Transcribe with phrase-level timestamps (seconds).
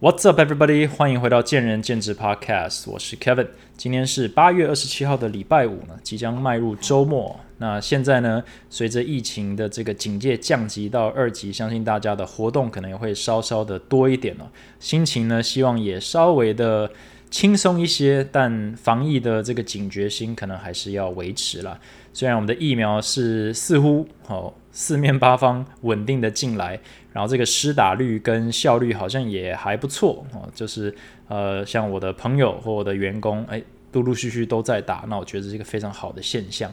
[0.00, 0.88] What's up, everybody？
[0.88, 3.48] 欢迎回到见仁见智 Podcast，我是 Kevin。
[3.76, 7.38] 今天是八月二十七号的礼拜五呢，即将迈入周末。
[7.58, 14.50] 那现在呢，随着疫情的这个警戒降级到二级，相信大家的活动可能也会稍稍的多一点了。
[14.78, 16.90] 心情呢，希望也稍微的
[17.28, 21.78] 轻松一些，但防疫的这个警觉心可能还是要维持了。
[22.14, 26.80] 虽然我们的疫苗是似乎哦四面八方稳定的进来。
[27.12, 30.94] 然后这个施打率跟效率好像也还不错哦，就是
[31.28, 33.60] 呃，像我的朋友或我的员工，哎，
[33.92, 36.72] 陆陆续续都在打，那我觉得是一个非常好的现象。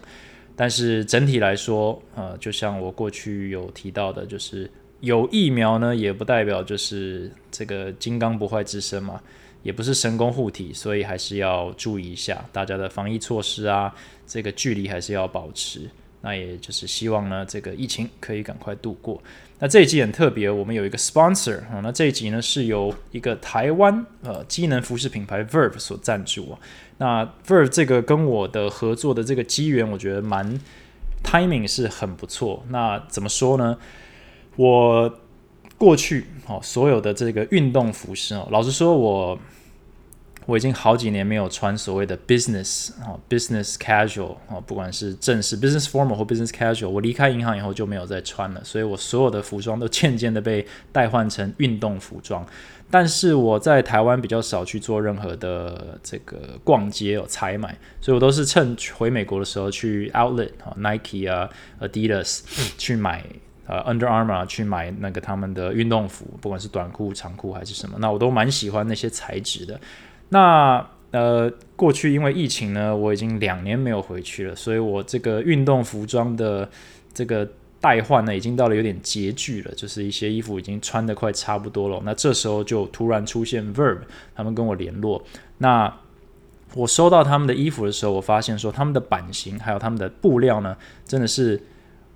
[0.56, 4.70] 但是整体来说，呃，就像我过去有提到的，就是
[5.02, 9.22] 有疫苗呢，也不代表就是这个金刚不坏之身嘛，
[9.62, 13.94] 也不是神功护体，所以还是要注意一下大家的防疫措施啊，
[14.26, 15.82] 这个距离还是要保持。
[16.22, 19.22] 那也就是希望呢，这个疫情可以赶快度过。
[19.60, 21.80] 那这一集很特别，我们有一个 sponsor 啊。
[21.82, 26.60] 那这一集呢是由一个台湾呃机能服饰品牌 Verve 所赞助啊。
[27.00, 30.60] 那 Verve 这个跟我的合作的这个机缘，我觉得蛮
[31.24, 32.64] timing 是很不错。
[32.70, 33.78] 那怎么说呢？
[34.56, 35.12] 我
[35.78, 39.38] 过去哦所有的这个运动服饰哦，老实说，我
[40.56, 52.46] 已经好几年没有穿所谓的 business 啊，business casual 啊，不管是正式 business formal 或 business casual，我离开银行以后就没有再穿了，所以我所有的服装都渐渐的被代换成运动服装。
[52.90, 61.50] 但是我在台湾比较少去做任何的这个逛街哦采买，所以我都是趁回美国的时候去 outlet 啊，Nike 啊
[61.82, 62.44] ，Adidas
[62.78, 63.26] 去买
[63.66, 69.78] 呃 Under Armour 去买那个他们的运动服，不管是短裤、长裤还是什么，那我都蛮喜欢那些材质的。
[70.30, 76.70] 那呃，过去因为疫情呢，我已经两年没有回去了，所以我这个运动服装的
[77.14, 77.48] 这个
[77.80, 82.02] 代换呢，已经到了有点拮据了，就是一些衣服已经穿的快差不多了。
[82.04, 84.00] 那这时候就突然出现 Verb，
[84.36, 85.24] 他们跟我联络。
[85.58, 85.94] 那
[86.74, 91.62] 我收到他们的衣服的时候，我发现说他们的版型还有他们的布料呢，真的是。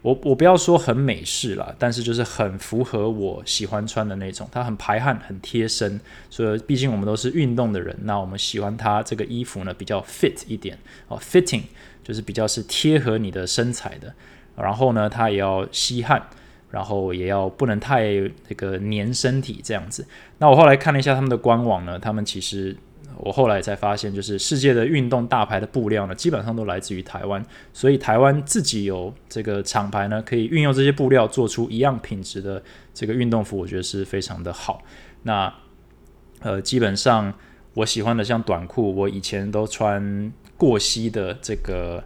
[0.01, 5.99] 我我不要说很美式了，但是就是很符合我喜欢穿的那种，它很排汗，很贴身。
[6.29, 11.63] 所以毕竟我们都是运动的人，那我们喜欢它这个衣服呢比较 fit 一点哦，fitting
[12.03, 14.13] 就是比较是贴合你的身材的。
[14.55, 16.21] 然后呢，它也要吸汗，
[16.71, 18.05] 然后也要不能太
[18.47, 20.07] 那个粘身体这样子。
[20.39, 22.75] 那我后来看了一下他们的官网呢，他们其实。
[23.23, 32.61] 我后来才发现，就是世界的运动大牌的布料呢，基本上都来自于台湾，所以台湾自己有这个厂牌呢，可以运用这些布料做出一样品质的
[32.95, 34.81] 这个运动服，我觉得是非常的好。
[35.21, 35.53] 那
[36.39, 37.31] 呃，基本上
[37.75, 42.03] 我喜欢的像短裤，我以前都穿过膝的这个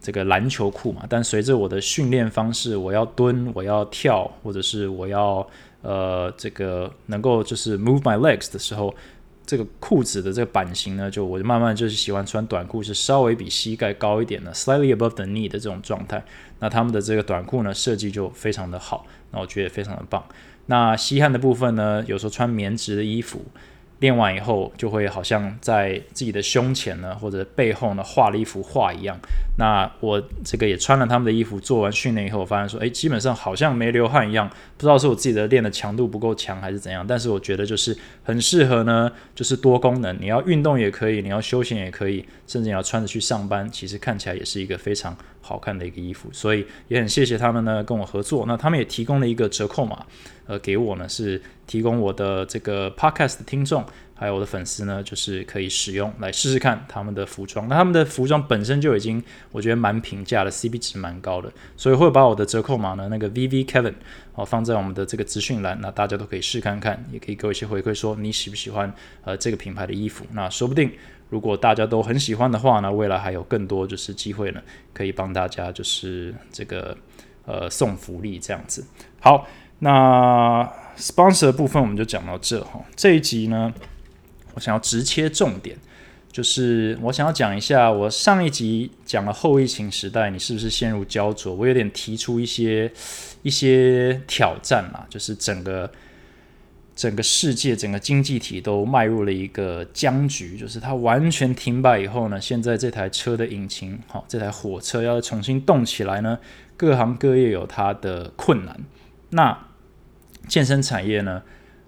[0.00, 5.46] 这个篮球裤嘛，但随着我的训练方式，我要蹲，我要跳，或者是我要
[5.82, 8.94] 呃这个能够就是 move my legs 的时候。
[9.44, 16.24] 这个裤子的这个版型呢，就我就慢慢就是喜欢穿短裤，是稍微比膝盖高一点的，slightly above the knee 的这种状态。
[16.60, 20.24] 那他们的这个短裤呢，设计就非常的好，那我觉得非常的棒。
[20.66, 23.44] 那吸汗的部分呢，有时候穿棉质的衣服。
[24.02, 29.16] 练完以后，就会好像在自己的胸前呢，或者背后呢画了一幅画一样。
[29.56, 34.48] 那我这个也穿了他们的衣服，做完训练以后，我发现说，诶，基本上好像没流汗一样。
[34.48, 37.06] 不知道是我自己的练的强度不够强，还是怎样。
[37.06, 46.30] 但是我觉得就是很适合呢，就是多功能，你要运动也可以，你要休闲也可以，甚至你要穿着去上班，其实看起来也是一个非常好看的一个衣服。
[46.32, 48.46] 所以也很谢谢他们呢跟我合作。
[48.48, 50.06] 那他们也提供了一个折扣码。
[50.44, 57.68] 呃，给我呢是提供我的这个 podcast 听众，还有我的粉丝呢，就是可以使用来试试看他们的服装。
[57.68, 63.94] 那他们的服装本身就已经我觉得蛮平价的，CP 值蛮高的，所以会把我的折扣码呢，那个 VV Kevin
[64.34, 68.92] 哦放在我们的这个资讯栏，那大家都可以试看看，也可以给我一些回馈，说你喜不喜欢
[69.24, 70.26] 呃这个品牌的衣服。
[70.32, 70.90] 那说不定
[71.32, 74.60] 如果大家都很喜欢的话呢，未来还有更多就是机会呢，
[74.92, 76.94] 可以帮大家就是这个
[77.46, 78.84] 呃送福利这样子。
[79.18, 79.48] 好。
[79.84, 80.62] 那
[80.96, 83.74] sponsor 部分我们就讲到这哈，这一集呢，
[84.54, 85.76] 我想要直切重点，
[86.30, 91.52] 就是我想要讲一下，我上一集讲了后疫情时代，你是不是陷入焦灼？
[91.52, 92.92] 我有点提出一些
[93.42, 95.90] 一些挑战啦，就是整个
[96.94, 106.38] 整个世界整个经济体都迈入了一个僵局，就是它完全停摆以后呢，现在这台车的引擎，好，这台火车要重新动起来呢，
[106.76, 108.80] 各行各业有它的困难，
[109.30, 109.66] 那。
[110.48, 111.40] 健身产业呢，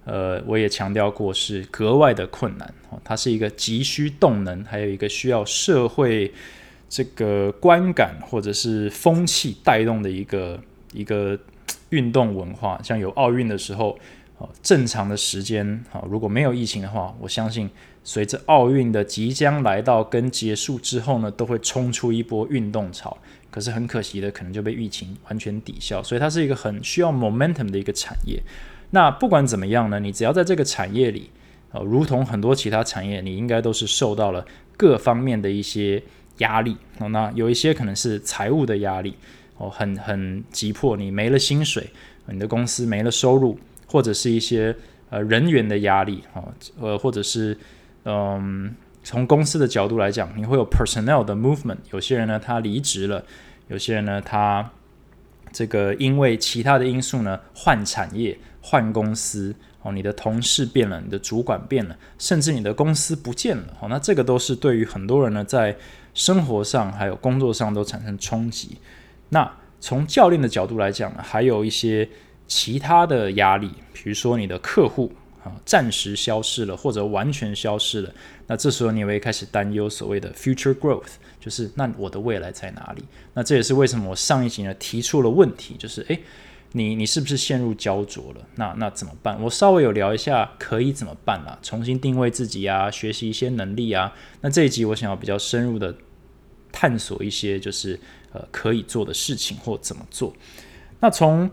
[0.05, 2.73] 呃，我也强调过是格外的困难，
[3.03, 6.33] 它是一个急需动能，还有一个需要社会
[6.89, 10.61] 这个观感或者是风气带动的一个
[10.93, 11.37] 一个
[11.91, 12.81] 运动文化。
[12.81, 13.99] 像有奥运的时候，
[14.39, 17.71] 哦，正常的时间，好，如果没有疫情的话，我相信
[18.03, 23.17] 随着奥运的即将来到跟结束之后呢，都会冲出一波运动潮。
[23.51, 28.43] 可是很可惜的，可能就被疫情完全抵消，所以它是一个很需要 momentum 的一个产业。
[28.91, 31.31] 那不管怎么样呢，你只要在这个产业里，
[31.71, 34.45] 呃，如同很多其他产业，你应该都是受到了
[34.77, 36.03] 各方面的一些
[36.39, 36.77] 压力。
[36.99, 39.15] 那有一些可能是财务的压力，
[39.59, 41.89] 哦，很很急迫，你没了薪水，
[42.27, 43.57] 你的公司没了收入。
[43.87, 44.75] 或者是一些
[45.11, 46.43] 呃人员的压力啊，
[46.81, 47.57] 呃，或者是
[48.05, 51.79] 嗯，从公司的角度来讲，你会有 personnel 的 movement。
[51.93, 53.23] 有些人呢，他离职了；
[53.69, 54.71] 有些人呢，他
[55.53, 59.93] 这个因为其他的因素呢，换产业、换公司哦。
[59.93, 63.65] 你的同事变了，你的主管变了，甚至你的公司不见了。
[63.81, 65.77] 哦，那这个都是对于很多人呢，在
[66.13, 68.79] 生活上还有工作上都产生冲击。
[69.29, 69.51] 那
[69.81, 72.09] 从教练的角度来讲呢，还有一些。
[72.47, 75.13] 其他的压力，比如说你的客户
[75.43, 78.15] 啊暂时消失了，或者完全消失了，
[78.47, 83.03] 那这时候你会开始担忧所谓的 future growth，就是那我的未来在哪里？
[83.33, 86.23] 那这也是为什么我上一集呢提出了问题，就是诶，
[86.73, 88.41] 你你是不是陷入焦灼了？
[88.57, 89.41] 那那怎么办？
[89.43, 94.13] 我稍微有聊一下可以怎么办啦，重新定位自己啊，学习一些能力啊。
[94.41, 95.95] 那这一集我想要比较深入的
[96.73, 97.99] 探索一些，就是
[98.33, 100.35] 呃可以做的事情或怎么做。
[101.01, 101.51] 那从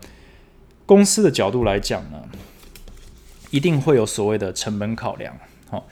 [0.86, 2.22] 公司的角度来讲呢，
[3.50, 5.36] 一定会有所谓的成本考量。
[5.70, 5.86] 好，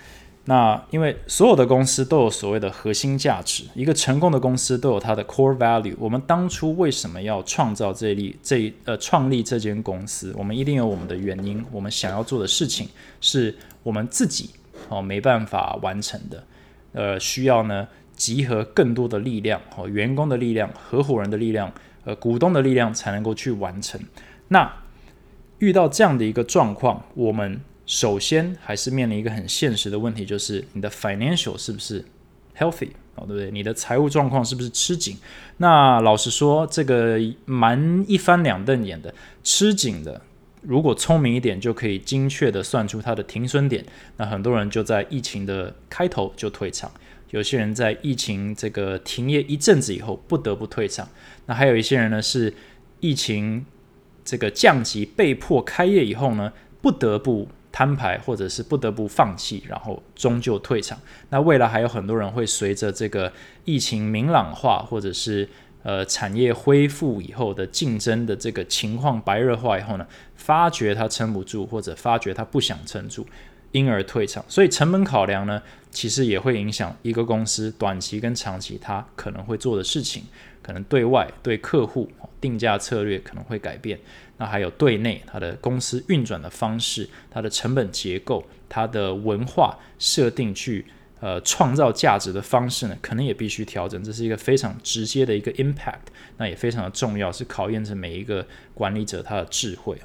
[0.45, 5.95] 那因为所有的公司都有所谓的核心价值，一个成功的公司都有它的 core value。
[5.99, 10.35] 我们当初为什么要创造这立这呃创立这间公司？
[10.37, 11.65] 我们一定有我们的原因。
[11.71, 12.89] 我们想要做的事情
[13.21, 14.51] 是我们自己
[14.89, 16.45] 哦没办法完成的，
[16.93, 21.73] 呃，需要呢集合更多的力量哦，员工的力量、合伙人的力量、
[22.05, 24.01] 呃股东的力量才能够去完成。
[24.53, 24.83] 那
[25.59, 32.05] 遇到这样的一个状况，我们首先还是面临一个很现实的问题，就是你的 financial 是不是
[32.59, 33.51] healthy 哦，对不对？
[33.53, 35.17] 你的财务状况是不是吃紧？
[35.59, 39.15] 那老实说，这个蛮一翻两瞪眼的。
[39.45, 40.21] 吃紧的，
[40.63, 43.85] 如果聪明一点，就可以精确的算出它的停损点。
[44.17, 46.91] 那很多人就在疫情的开头就退场，
[47.31, 51.09] 有些人在疫情这个停业一阵子以后不得不退场。
[51.47, 52.53] 那还有一些人呢，是
[52.99, 53.65] 疫情。
[54.25, 60.99] 这个降级被迫开业以后呢，不得不摊牌，或者是不得不放弃，然后终究退场。
[61.29, 63.33] 那未来还有很多人会随着这个
[63.65, 65.49] 疫情明朗化，或者是
[65.83, 70.07] 呃产业恢复以后的竞争的这个情况白热化以后呢，
[70.37, 73.27] 发觉他撑不住，或者发觉他不想撑住，
[73.73, 74.45] 因而退场。
[74.49, 80.25] 所以成本考量呢，其实也会影响一个公司短期跟长期它可能会做的事情。
[80.63, 82.11] 可能对外对客户
[82.41, 83.99] 定价策略可能会改变，
[84.39, 90.87] 那还有对内它的公司运转的方式、它的成本结构、它的文化设定去
[91.21, 94.03] 呃创造价值的方式呢，可能也必须调整。
[94.03, 96.09] 这是一个非常直接的一个 impact，
[96.39, 99.99] 那也非常的重要，是考验着每一个管理者他的智慧。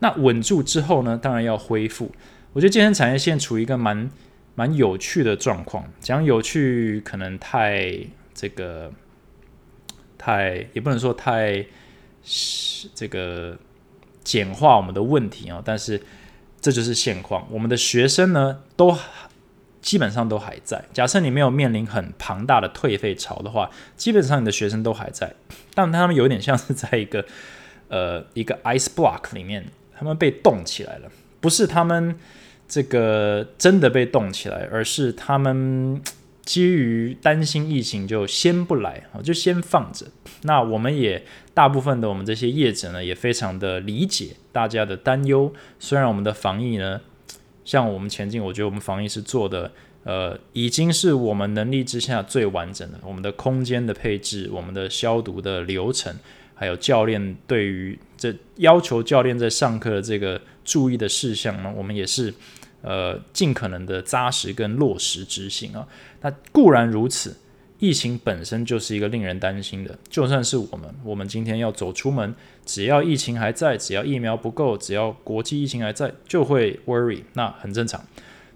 [0.00, 2.10] 那稳住之后呢，当然要恢复。
[2.52, 4.10] 我觉得健身产业现在处于一个蛮
[4.54, 7.98] 蛮有趣的状况，讲有趣可能太
[8.34, 8.92] 这个。
[10.20, 11.64] 太也不能说太
[12.94, 13.56] 这个
[14.22, 15.98] 简化我们的问题啊，但是
[16.60, 17.46] 这就是现况。
[17.50, 18.94] 我们的学生呢，都
[19.80, 20.84] 基本上都还在。
[20.92, 25.34] 假设你没有面临很庞大的退费潮的话，基本上你的学生都还在。
[25.74, 27.24] 但他们有点像是在一个
[27.88, 29.64] 呃一个 ice block 里面，
[29.96, 31.10] 他们被冻起来了。
[31.40, 32.14] 不是他们
[32.68, 36.02] 这个真的被冻起来，而是他们。
[36.50, 40.04] 基于担心疫情，就先不来啊，就先放着。
[40.42, 45.54] 那我们也大部分的我们这些业者呢，也非常的理解大家的担忧。
[45.78, 47.00] 虽然我们的防疫呢，
[47.64, 49.70] 像我们前进，我觉得我们防疫是做的，
[50.02, 52.98] 呃，已经是我们能力之下最完整的。
[53.04, 56.12] 我们的空间的配置，我们的消毒的流程，
[56.56, 62.34] 还有教练对于这要求教练在上课的这个注意的事项呢，我们也是。
[62.82, 65.86] 呃，尽可能的扎实跟落实执行啊。
[66.20, 67.36] 那固然如此，
[67.78, 69.98] 疫情本身就是一个令人担心的。
[70.08, 72.34] 就算是我们，我们今天要走出门，
[72.64, 78.04] 只要疫情还在，只要疫苗不够，只要国际疫情还在，就会 worry，那很正常。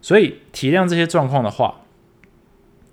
[0.02, 1.83] 所以体谅这些状况的话，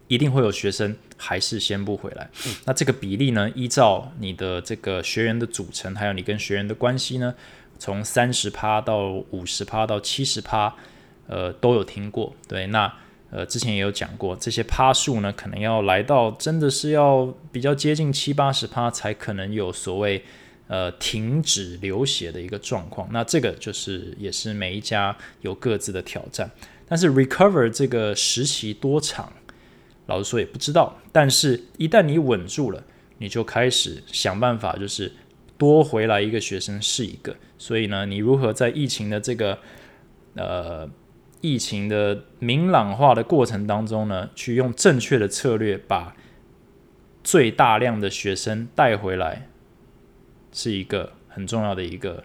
[0.07, 2.29] 一定会有学生还是先不回来。
[2.65, 7.35] 那这个比例呢，依照你的这个学员的组成，还有你跟学员的关系呢，
[7.77, 10.75] 从三十趴到五十趴到七十趴。
[11.27, 12.93] 呃，都有听过，对，那
[13.31, 20.23] 呃之前也有讲过，这些趴数呢，可能要来到真的是要比较接近七八十趴，才可能有所谓
[20.67, 23.07] 呃停止流血的一个状况。
[23.11, 26.51] 那这个就是也是每一家有各自的挑战。
[26.87, 29.31] 但是 recover 这个时期多长，
[30.07, 30.99] 老实说也不知道。
[31.13, 32.83] 但是一旦你稳住了，
[33.17, 35.09] 你就开始想办法，就是
[35.57, 37.33] 多回来一个学生是一个。
[37.57, 39.57] 所以呢，你如何在疫情的这个
[40.35, 40.85] 呃
[41.41, 46.15] 疫情的明朗化的过程当中呢，去用正确的策略把
[47.23, 49.47] 最大量的学生带回来，
[50.51, 52.23] 是一个很重要的一个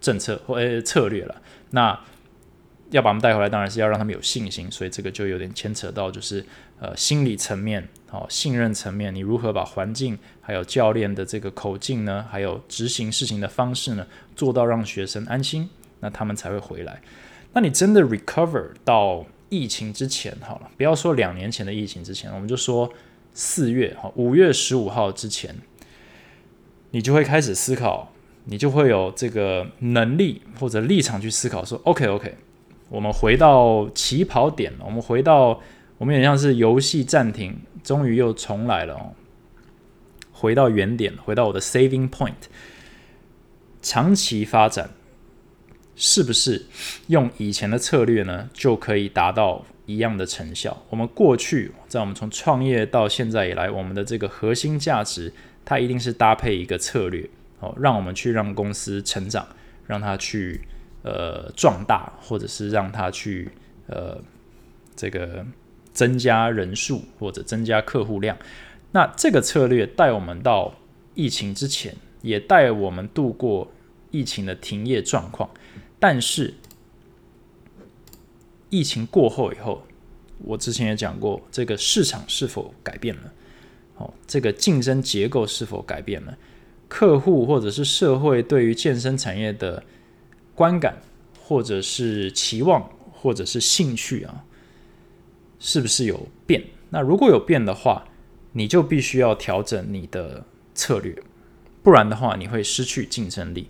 [0.00, 1.40] 政策或策略了。
[1.70, 1.98] 那
[2.90, 6.44] 要把他们带回来，当然是要让他们有信心，所以这个就有点牵扯到就是
[6.78, 14.06] 呃心理层面、好信任层面，你如何把环境还有教练的这个口径呢，还有执行事情的方式呢，
[14.36, 15.70] 做到让学生安心，
[16.00, 17.00] 那他们才会回来。
[17.52, 22.90] 那你真的 recover 到疫情之前好了，不要说两年前的疫情之前，我们就说
[23.34, 25.54] 四月哈五月十五号之前，
[26.90, 28.12] 你就会开始思考，
[28.44, 32.34] 你就会有这个能力或者立场去思考说，OK OK。
[32.88, 35.60] 我们回到起跑点了，我们回到
[35.98, 39.12] 我们也像是游戏暂停，终于又重来了哦，
[40.32, 42.34] 回到原点，回到我的 saving point。
[43.80, 44.90] 长期发展
[46.02, 46.60] 是不是
[47.06, 50.76] 用以前的策略呢，就可以达到一样的成效？
[50.90, 55.32] 我们过去在我们从创业到现在以来，我们的这个核心价值，
[55.64, 57.30] 它一定是搭配一个策略
[57.60, 59.46] 哦，让我们去让公司成长，
[59.86, 60.60] 让它去。
[61.04, 63.50] 呃，壮大，或者是让它去
[63.88, 64.16] 呃，
[64.94, 65.44] 这个
[65.92, 68.38] 增加人数或者增加客户量。
[68.92, 70.72] 那这个策略带我们到
[71.16, 73.72] 疫情之前，也带我们度过
[74.12, 75.50] 疫情的停业状况。
[76.02, 76.52] 但是
[78.70, 79.86] 疫情过后以后，
[80.38, 83.32] 我之前也讲过，这个市场是否改变了？
[83.98, 86.36] 哦，这个竞争结构是否改变了？
[86.88, 89.84] 客户或者是社会对于健身产业的。
[90.54, 91.00] 观感，
[91.40, 94.44] 或者是期望，或者是兴趣啊，
[95.58, 96.62] 是不是有变？
[96.90, 98.04] 那如果有变的话，
[98.52, 100.44] 你就必须要调整你的
[100.74, 101.16] 策略，
[101.82, 103.68] 不然的话，你会失去竞争力。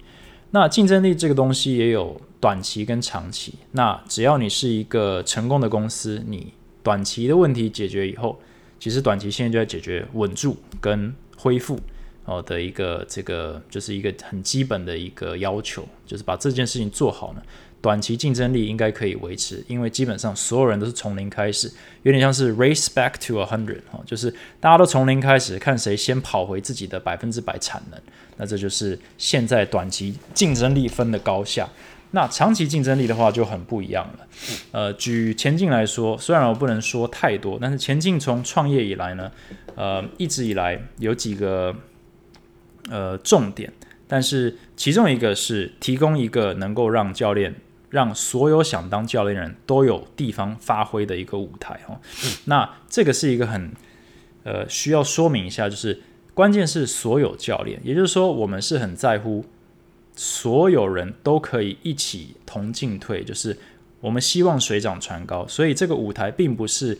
[0.52, 3.54] 那竞争力这个东西也有短期跟长期。
[3.72, 8.40] 那只要你是一个成功的公司，你短期的问题解决以后，
[8.78, 11.78] 其实短期现在就在解决稳住跟恢复。
[12.24, 17.42] 哦的一个这个就是一个很基本的一个要求，就是把这件事情做好呢，
[17.82, 21.70] 短期竞争力应该可以维持，因为基本上所有人都是从零开始，
[22.04, 28.00] 有点像是 race back to a hundred 哈，就是大家都从零开始，看谁先跑回自己的百分之百产能，
[28.38, 31.68] 那这就是现在短期竞争力分的高下。
[32.12, 34.26] 那长期竞争力的话就很不一样了。
[34.70, 39.30] 呃，举前进来说，虽然我不能说太多，但是前进从创业以来呢，
[39.74, 41.74] 呃，一直以来有几个。
[42.90, 43.72] 呃，重点，
[44.08, 47.54] 但是其中一个是提供一个能够让教练、
[47.92, 52.00] 让所有想当教练人都有地方发挥的一个舞台哦。
[52.46, 53.70] 那这个是一个很
[54.44, 56.00] 呃需要说明一下，就是
[56.32, 59.44] 关键是所有教练，也就是说，我们是很在乎
[60.16, 63.58] 所有人都可以一起同进退，就是
[64.00, 66.96] 我们希望水涨船高，所以这个舞台并不是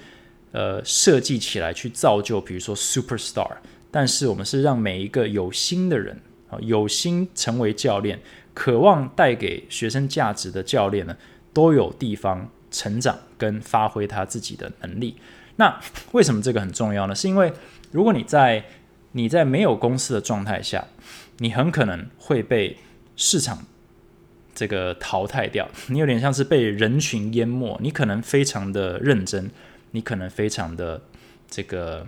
[0.51, 3.51] 呃设计起来去造就，比如说 super star。
[3.91, 6.21] 但是我们是让每一个有心的人
[6.51, 8.21] 啊，有心成为教练、
[8.55, 11.17] 渴望带给学生价值的教练呢，
[11.53, 15.17] 都有地方成长跟发挥他自己的能力。
[15.57, 15.81] 那
[16.13, 17.15] 为什么这个很重要呢？
[17.15, 17.53] 是因为
[17.91, 18.65] 如果你在
[19.13, 20.87] 你在没有公司的状态下，
[21.39, 22.79] 你很可能会被
[23.17, 23.65] 市场
[24.55, 25.69] 这个淘汰掉。
[25.89, 29.51] 你有点像是被人群淹没，你可能非常的认真，
[29.91, 31.03] 你可能非常的
[31.51, 32.07] 这个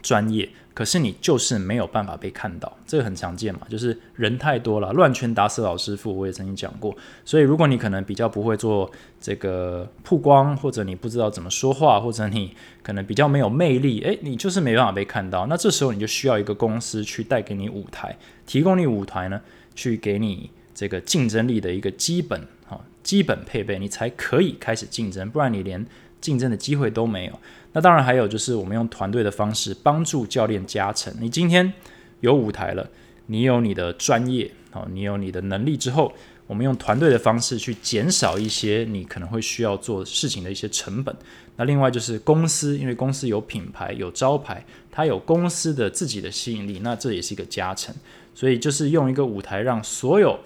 [0.00, 0.48] 专业。
[0.78, 6.16] 可是你就是没有办法被看到，这个很常见嘛，就是人太多了，乱拳打死老师傅。
[6.16, 8.88] 我也曾经讲过，所以如果你可能比较不会做
[9.20, 15.48] 这个曝光，或者你不知道怎么说话，或者你可能比较没有魅力，诶，你就是没办法被看到。
[15.48, 18.16] 那这时候你就需要一个公司去带给你舞台，
[18.46, 19.40] 提供你舞台呢，
[19.74, 25.84] 去给你这个竞争力的一个基本啊基本配备，你才可以开始竞争，不然你连
[26.20, 27.32] 竞争的机会都没有。
[27.72, 31.12] 那当然还有就是，我们用团队的方式帮助教练加成。
[31.20, 31.72] 你今天
[32.20, 32.88] 有舞台了，
[33.26, 36.12] 你有你的专业，哦，你有你的能力之后，
[36.46, 41.14] 我们用团队的方式去减少一些你可能会需要做事情的一些成本。
[41.56, 47.94] 那另外就是公司，因为公司有品牌、有招牌，它有公司的自己的吸引力，那这也是一个加成。
[48.34, 50.38] 所以就是用一个舞台，让所有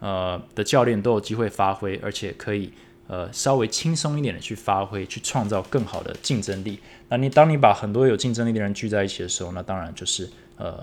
[0.00, 2.72] 呃的教练都有机会发挥，而且可以。
[3.12, 6.78] 呃，稍微轻松一点的去发挥，去创造更好的竞争力。
[7.10, 10.26] 那你当你把很多有竞争力的人聚在一起的时候，那当然就是
[10.56, 10.82] 呃，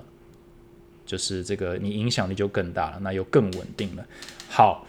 [1.04, 4.06] 就是这个你影响力就更大了，那又更稳定了。
[4.48, 4.86] 好，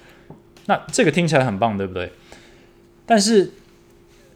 [0.67, 2.11] 那这个听起来很棒，对不对？
[3.07, 3.51] 但是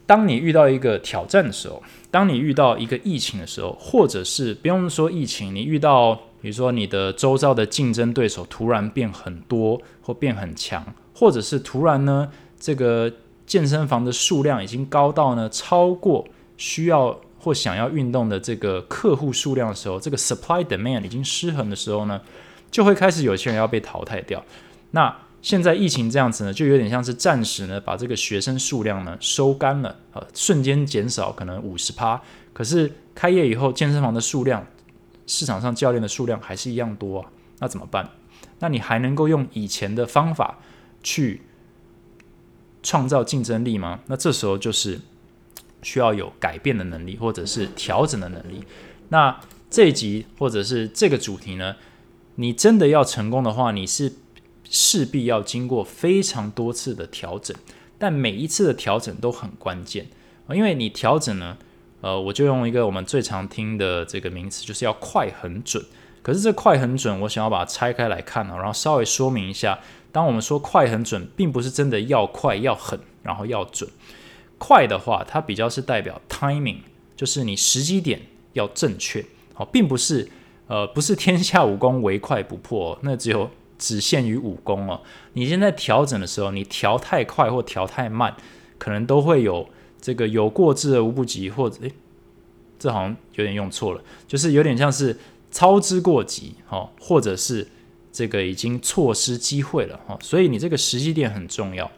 [0.04, 10.84] 当你遇到一个挑战的时候，当你遇到一个疫情的时候，或者是不用说疫情，你遇到比如说你的周遭的竞争对手突然变很多或变很强，
[11.14, 13.12] 或者是突然呢这个
[13.46, 22.20] 健身房的数量已经高到呢超过需要或想要运动的这个客户数量的时候，这个 supply demand 已经失衡的时候呢，
[22.70, 24.44] 就会开始有些人要被淘汰掉。
[24.90, 32.20] 那现在疫情这样子呢，就有点像是暂时呢把这个学生数量呢收干了，呃，瞬间减少可能五十趴。
[32.52, 34.66] 可是开业以后，健身房的数量、
[35.26, 38.10] 市场上教练的数量还是一样多啊，那怎么办？
[38.58, 40.58] 那你还能够用以前的方法
[41.02, 41.42] 去
[42.86, 43.98] 创造竞争力吗？
[44.06, 45.00] 那这时候就是
[45.82, 48.64] 需要有改变的能力，或者是调整的能力。
[49.08, 51.74] 那这一集或者是这个主题呢，
[52.36, 54.12] 你真的要成功的话，你是。
[54.68, 57.56] 势必要经过非常多次的调整，
[58.00, 60.08] 但每一次的调整都很关键，
[60.50, 61.56] 因为你调整呢，
[62.00, 65.84] 呃，我就用一个我们最常听的这个名词，就是要快很准。
[66.20, 69.78] 可是这快很准，我想要把它拆开来看啊，然后稍微说明一下，
[70.16, 73.86] 当我们说快很准，并不是真的要快要狠，然后要准。
[74.56, 76.78] 快的话，它比较是代表 timing，
[77.14, 78.22] 就是你时机点
[78.54, 80.26] 要正确，好，并不是
[80.68, 83.50] 呃，不是天下武功唯快不破，那只有。
[83.78, 85.02] 只限于武功哦。
[85.34, 88.34] 你现在调整的时候，你调太快或调太慢，
[88.78, 89.68] 可能都会有
[90.00, 91.92] 这个有过之而无不及，或者诶，
[92.78, 95.18] 这好像有点用错了，就是有点像是
[95.50, 97.68] 操之过急哦，或者是
[98.16, 100.16] 这个已经错失机会了哈。
[100.22, 101.90] 所以你这个时机点很重要。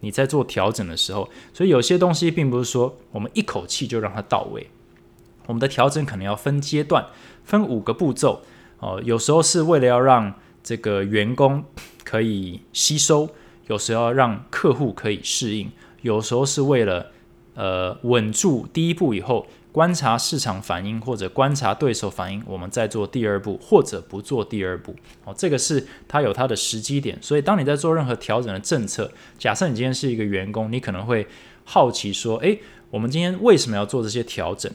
[0.00, 4.68] 你在做调整的时候，所以有些东西并不是说我们一口气就让它到位，
[5.46, 7.06] 我们的调整可能要分阶段，
[7.42, 8.42] 分五个步骤
[8.80, 9.00] 哦。
[9.02, 11.64] 有时候是为了要让这个员工
[12.04, 13.30] 可以吸收，
[13.68, 15.70] 有时候让客户可以适应，
[16.02, 17.10] 有时候是为了
[17.54, 24.94] 呃稳住第一步以后，观察市场反应或者观察对手反应，我们再做第二步或者不做第二步。
[25.24, 27.18] 哦，这个是它有它的时机点。
[27.20, 31.26] 所以当你在做任何调整的政策，假设你今天是一个员工，你可能会
[31.64, 34.70] 好奇说：诶，我们今天为什么要做这些调整？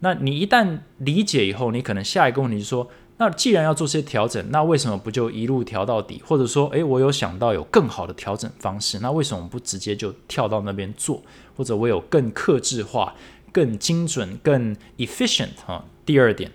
[0.00, 2.86] 那你一旦理解以后，你可能下一个问题是说。
[3.18, 6.20] 那既然要做这些调整，那为什么不就一路调到底？
[6.26, 11.22] 或者说，诶，我有想到有更好的调整方式，那为什么不直接就跳到那边做？
[11.56, 13.14] 或者我有更克制化、
[13.52, 15.84] 更精准、更 efficient 哈？
[16.04, 16.52] 第二点，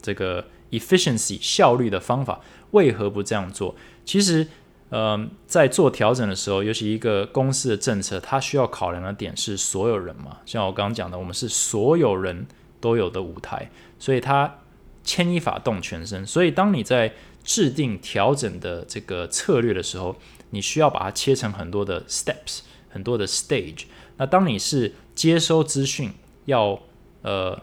[0.00, 2.40] 这个 efficiency 效率的方法，
[2.72, 3.74] 为何不这样做？
[4.04, 4.46] 其实，
[4.90, 10.38] 呃，在做调整的时候，尤其一个公司的政策，它需要考量的点是所有人嘛。
[10.46, 12.46] 像我刚刚讲的，我们是所有人
[12.80, 14.58] 都有的舞台，所以它。
[15.04, 20.14] 牵一发动全身，所以当你在制定调整的这个策略的时候，
[20.50, 23.86] 你需要把它切成很多的 steps，很多的 stage。
[24.18, 26.10] 那当你是接收资讯，
[26.44, 26.78] 要
[27.22, 27.60] 呃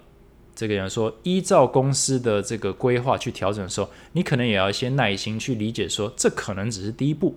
[0.56, 7.36] 这个人说依照公司的这个规划去调整的时候，你可能也要一些耐心去理解，说这可能只是第一步，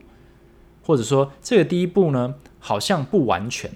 [0.84, 3.70] 或者说这个第一步呢好像不完全，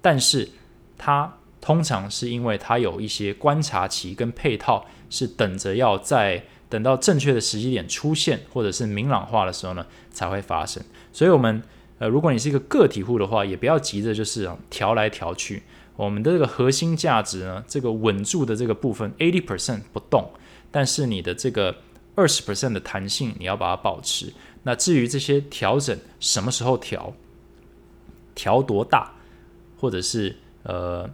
[0.00, 0.48] 但是
[0.96, 4.86] 它通常是因为它有一些观察期跟配套。
[5.12, 10.80] 是等着要在等到正确的时机点出现，或者是明朗化的时候呢，才会发生。
[11.12, 11.60] 所以，我们
[12.00, 15.62] 呃，如果你是一个个体户的话，也不要急着就是啊调来调去。
[15.96, 20.30] 我们的这个核心价值呢，这个稳住的这个部分，eighty percent 不动，
[20.70, 21.76] 但是你的这个
[22.14, 24.32] 二十 percent 的弹性，你要把它保持。
[24.62, 27.12] 那至于这些调整什么时候调，
[28.34, 29.12] 调多大，
[29.78, 31.08] 或者是呃，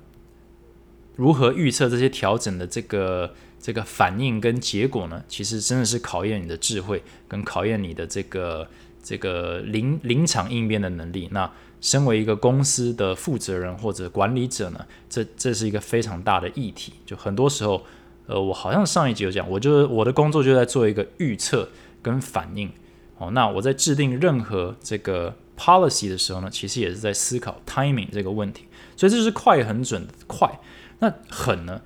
[1.16, 3.34] 如何预测这些调整的这个。
[3.58, 8.68] 这个反应跟结果呢，其实真的是考验你的智慧，跟考验你的这个
[9.06, 11.28] 这个临临场应变的能力。
[11.30, 11.48] 那
[11.80, 16.94] 身为一个公司的负责人或者管理者呢，这这是一个非常大的议题。
[17.06, 17.84] 就很多时候，
[18.26, 21.68] 呃，我好像上一集有讲，我就是我的工作就在做一个预测
[22.02, 22.68] 跟反应。
[23.18, 28.64] 哦，那我在制定任何这个 policy 的时候呢，其实也是在思考 timing 这个问题。
[28.96, 30.58] 所以这是快很准快，
[30.98, 31.80] 那狠呢？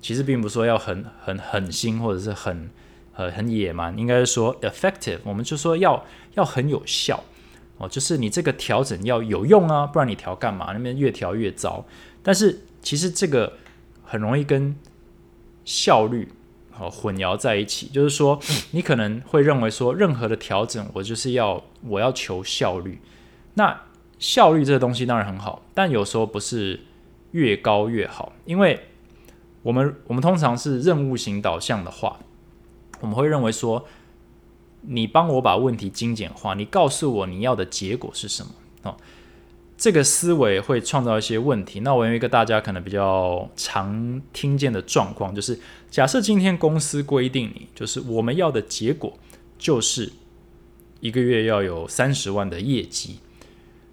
[0.00, 2.68] 其实并不说要很很狠心，或者是很
[3.14, 5.20] 呃很野蛮，应该是说 effective。
[5.24, 7.22] 我们就说要要很有效
[7.78, 10.72] 哦，就是你这个调整要有用啊，不然你调干嘛？
[10.72, 11.84] 那边越调越糟。
[12.22, 13.52] 但是其实这个
[14.04, 14.74] 很容易跟
[15.64, 16.32] 效率
[16.78, 18.38] 哦混淆在一起，就是说
[18.70, 23.00] 你可能会认为说任何的调整，我就是要我要求效率。
[23.54, 23.82] 那
[24.18, 26.80] 效率这个东西当然很好，但有时候不是
[27.32, 28.80] 越高越好，因为
[29.62, 32.18] 我们我们通常是任务型导向的话，
[33.00, 33.84] 我们会认为说，
[34.86, 38.96] 你帮我把问题精简化，你告诉我你要的结果是什么哦。
[39.76, 41.80] 这个思维会创造一些问题。
[41.80, 45.58] 那我有一个大家可能比较常听见的状况，就是
[45.90, 49.12] 假设今天公司规定你，就是我们要的结果
[49.58, 50.12] 就是
[51.00, 53.18] 一个月要有三十万的业绩。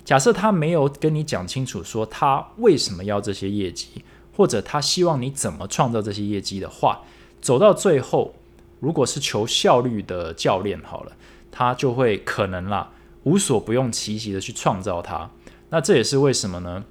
[0.06, 4.04] 假设他没有跟你讲清楚，说他为什么要这些业绩，
[4.36, 7.02] 或者他希望你怎么创造这些业绩的话，
[7.42, 8.36] 走到最后，
[8.82, 11.14] 如果是求效率的教练好了，
[11.50, 12.92] 他就会可能啦，
[13.24, 15.32] 无所不用其极的去创造它。
[15.70, 16.84] 那这也是为什么呢？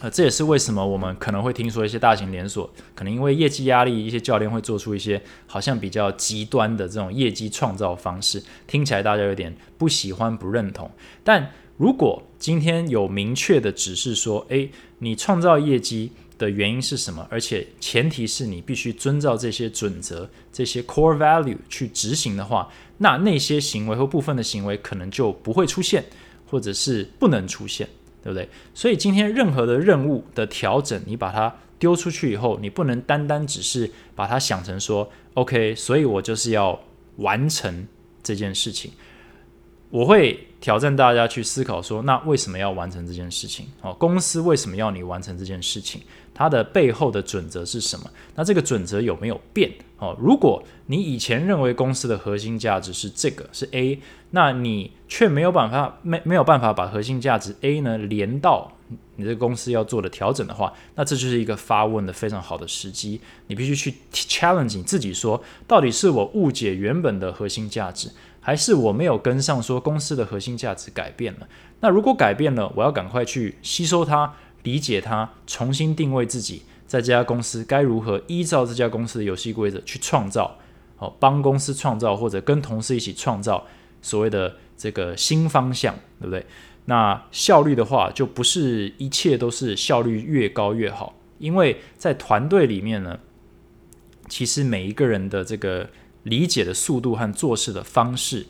[0.00, 10.90] 呃，这也是为什么我们可能会听说一些大型连锁，可能因为业绩压力，一些教练会做出一些好像比较极端的这种业绩创造方式，听起来大家有点不喜欢、不认同。
[11.22, 17.24] 但如果今天有明确的指示说，诶，你创造业绩的原因是什么？
[17.30, 26.04] 而且前提是你必须遵照这些准则、这些 core value 去执行的话，那那些行为或部分的行为可能就不会出现，
[26.50, 27.88] 或者是不能出现。
[28.22, 28.46] 对不对？
[28.74, 36.78] 所以今天任何的任务的调整，你把它丢出去以后，你不能单单只是把它想成说，OK，所以我就是要
[37.16, 37.88] 完成
[38.22, 38.92] 这件事情。
[39.90, 43.66] 我会挑战大家去思考说，那为什么要完成这件事情？
[43.82, 46.00] 哦，公司为什么要你完成这件事情？
[46.32, 48.08] 它的背后的准则是什么？
[48.34, 49.70] 那这个准则有没有变？
[49.98, 54.00] 哦，如果你以前认为公司的核心价值是这个是 A，
[54.30, 58.72] 那你却没有办法没没有办法把核心价值 A 呢连到
[59.16, 63.20] 你这个公司要做的调整的话，那这就是一个发问的非常好的时机。
[63.48, 68.08] 你必须去 challenge 你自己，说到底是我误解原本的核心价值，
[68.40, 71.48] 还是我没有跟上说公司的核心价值改变了？
[71.80, 74.34] 那如果改变了，我要赶快去吸收它。
[74.62, 80.58] 理解它，重新定位自己，在这家公司该如何依照这家公司的游戏规则去创造，
[80.98, 83.66] 哦，帮公司创造或者跟同事一起创造
[84.02, 86.44] 所谓的这个新方向，对不对？
[86.84, 93.18] 那效率的话，就不是一切都是效率越高越好，因为在团队里面呢，
[94.28, 95.88] 其实每一个人的这个
[96.24, 98.46] 理解的速度和做事的方式，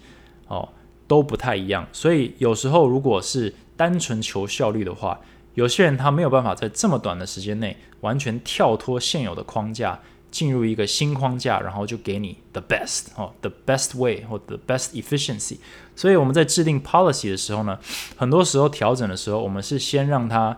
[0.49, 0.69] 哦，
[1.07, 5.21] 都不太一样，所以有时候如果是单纯求效率的话，
[5.55, 15.57] 有些人他没有办法在这么短的时间内完全跳脱现有的框架，进入一个新框架，然后就给你 the best 哦，the best way 或 the best efficiency。
[15.97, 17.79] 所以我们在制定 policy 的时候呢，
[18.17, 20.57] 很多时候调整的时候，我们是先让它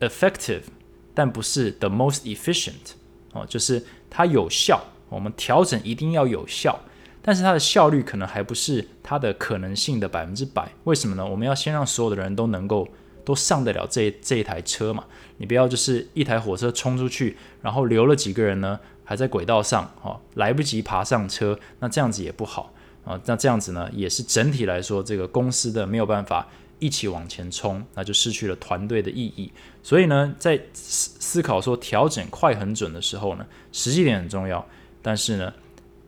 [0.00, 0.62] effective，
[1.14, 2.92] 但不是 the most efficient
[3.32, 4.82] 哦，就是它有效。
[5.14, 6.78] 我们调整一定要有效，
[7.22, 10.70] 但是它的效率可能还不是它的可能性的百分之百。
[10.84, 11.24] 为什么呢？
[11.26, 12.88] 我们要先让所有的人都能够。
[13.26, 15.02] 都上得了这这一台车嘛？
[15.38, 22.70] 你不要就是一台火车冲出去，然后留了几个人呢，还在轨道上，哈，来不及爬上车，那这样子也不好
[23.02, 23.18] 啊。
[23.24, 26.46] 那这样子呢，也是整体来说，这个公司的没有办法
[26.78, 29.50] 一起往前冲，那就失去了团队的意义。
[29.82, 34.62] 所以呢，在思思考说调整快很准的时候呢，实际点很重要，
[35.04, 35.54] 但是呢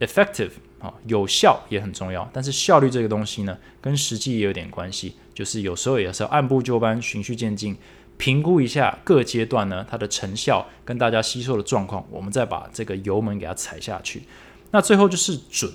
[0.01, 0.51] ，effective。
[0.79, 7.75] 啊，有效也很重要，但是效率这个东西呢，跟实际也有点关系，就是有时候也是要按部就班、循序渐进，
[8.19, 14.25] 评估一下各阶段呢它的成效跟大家吸收的状况，我们再把这个油门给它踩下去。
[14.71, 15.73] 那最后就是准，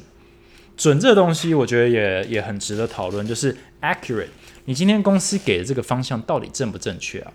[0.77, 4.29] 准这个东西，我觉得也也很值得讨论，就是 accurate。
[4.65, 7.33] 你今天公司给的这个方向到底正不正确啊？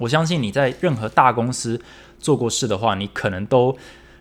[0.00, 1.80] 我相信你在任何大公司
[2.18, 3.78] 做过事的话，你可能都。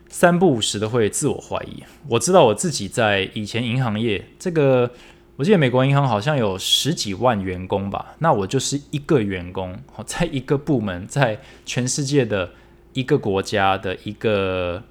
[0.10, 1.84] 三不五时的会自我怀疑。
[2.08, 4.90] 我知道我自己在以前银行业，这个
[5.36, 12.52] 我记得美国银行好像有十几万员工吧，那我就是一个员工，在一个部门，在全世界的
[12.94, 14.82] 一个国家的一个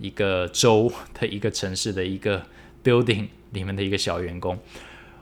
[0.00, 2.42] 一个州的一个城市的一个
[2.84, 4.58] building 里面的一个小员工。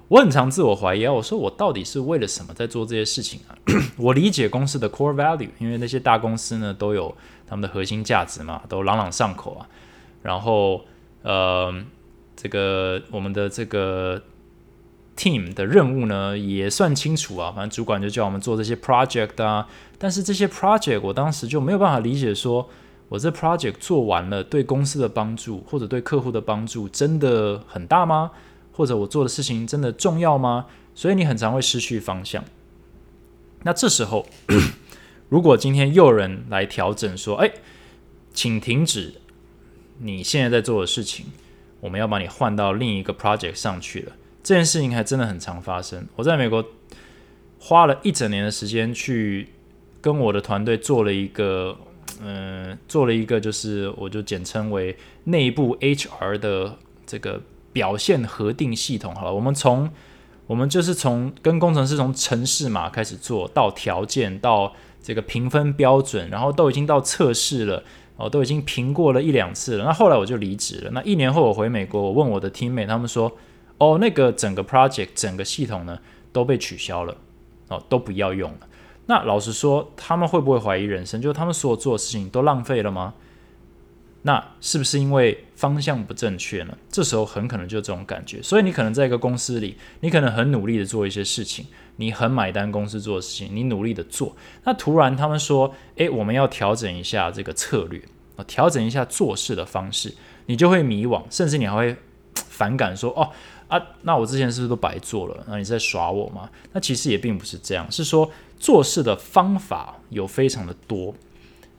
[0.09, 3.53] 我很常自我怀疑啊，我说我到底是为了什么在做这些事情啊？
[3.99, 7.15] 我理解公司的 core value，因为那些大公司呢都有
[7.49, 9.69] 他们的核心价值嘛，都朗朗上口啊。
[10.23, 10.85] 然后
[11.23, 11.73] 呃，
[12.37, 14.23] 这个我们的这个
[15.17, 19.67] team 的任务呢也算清楚啊，反正主管就叫我们做这些 project 啊。
[19.99, 22.69] 但是这些 project 我当时就没有办法理解，说
[23.09, 28.31] 我这 project 做完了对公司的帮助或者对客户的帮助真的很大吗？
[28.73, 30.67] 或者我做的事情真的重要吗？
[30.95, 32.45] 所以你很常会失去方向。
[33.63, 34.25] 那这时候，
[35.29, 37.51] 如果今天又有人来调整说：“哎，
[38.33, 39.15] 请停止
[40.01, 41.27] 你现在在做的事情，
[41.81, 44.13] 我们要把你换到另一个 project 上去了。”
[44.43, 46.07] 这件事情还真的很常发生。
[46.17, 46.65] 我在美国
[47.59, 49.49] 花了一整年的时间去
[50.01, 51.77] 跟我的团队做了一个
[52.23, 59.15] 嗯，做了一个就是我就简称为内部 HR 的这个表现核定系统。
[59.15, 59.91] 好了，我们从
[60.47, 67.83] 我们就是从跟工程师从城市码开始做到条件到这个评分标准，然后都已经到测试了。
[68.21, 69.85] 哦，都已经评过了一两次了。
[69.85, 70.91] 那后来我就离职了。
[70.91, 73.31] 那一年后我回美国，我问我的 teammate，他们说
[73.79, 75.97] ：“哦，那个整个 project 整个系统呢
[76.33, 77.17] 都被取消了，
[77.69, 78.59] 哦，都不要用了。”
[79.07, 81.23] 那老实说，他们会不会怀疑人生？
[81.23, 83.15] 就是他们所有做的事情都浪费了吗？
[84.23, 86.77] 那是不是因为方向不正确呢？
[86.91, 88.43] 这时候很可能就这种感觉。
[88.43, 91.67] 所以你可能在一个公司里，你可能很努力的做一些事情。
[92.01, 98.01] 你很买单公司做的事情，你努力的做，那突然他们说，诶，我们要调整一下这个策略
[98.37, 100.15] 啊，调整一下做事的方式，
[100.47, 101.97] 你就会迷惘，甚至你还会
[102.35, 103.29] 反感，说，哦
[103.67, 105.45] 啊，那我之前是不是都白做了？
[105.49, 106.49] 那你在耍我吗？
[106.73, 111.13] 那其实也并不是这样，是说做事的方法有非常的多，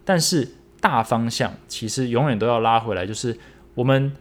[0.04, 3.38] 但是大方向其实永远都要拉回来，就是
[3.76, 4.12] 我们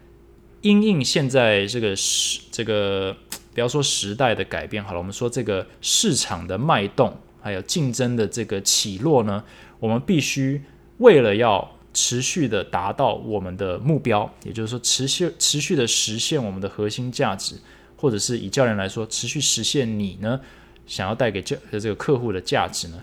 [0.62, 3.16] 因应现在这个时这个。
[3.54, 9.42] 不要说时代的改变好了，我们说这个市场的脉动，还有竞争的这个起落呢，
[9.80, 10.62] 我们必须
[10.98, 17.56] 为了要持续的达到我们的目标，也就是说持续持续的实现我们的核心价值，
[17.96, 20.40] 或者是以教练来说，持续实现你呢
[20.86, 23.02] 想要带给教这个客户的价值呢，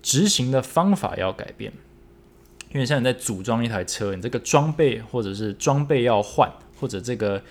[0.00, 1.72] 执行的方法要改变。
[2.72, 7.42] 因为像你在组装一台车，你这个装备或者是装备要换，或者这个。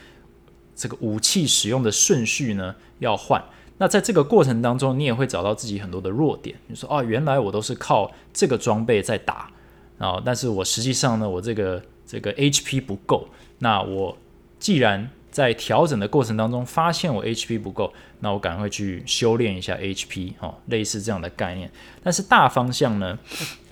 [0.80, 3.44] 这个武器使用的顺序呢要换，
[3.80, 6.56] 那在这个过程当中，你也会找到自己很多的弱点。
[6.68, 9.50] 你说哦，原来我都是靠这个装备在打
[9.98, 13.28] 啊，但是我实际上呢，我这个这个 HP 不够。
[13.58, 14.16] 那我
[14.60, 21.72] 既然在调整的过程当中发现我 HP 不够，那我赶快去修炼一下 HP 哦，类似这样的概念。
[22.04, 23.18] 但是大方向呢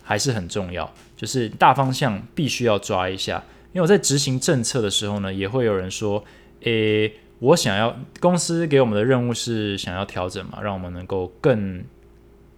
[0.05, 3.43] 还是很重要，就是大方向必须要抓一下。
[3.73, 6.23] 因为我在执行政策的时候呢，也会有人说。
[6.61, 11.83] 诶，我想要公司给我们的任务是想要调整嘛，让我们能够更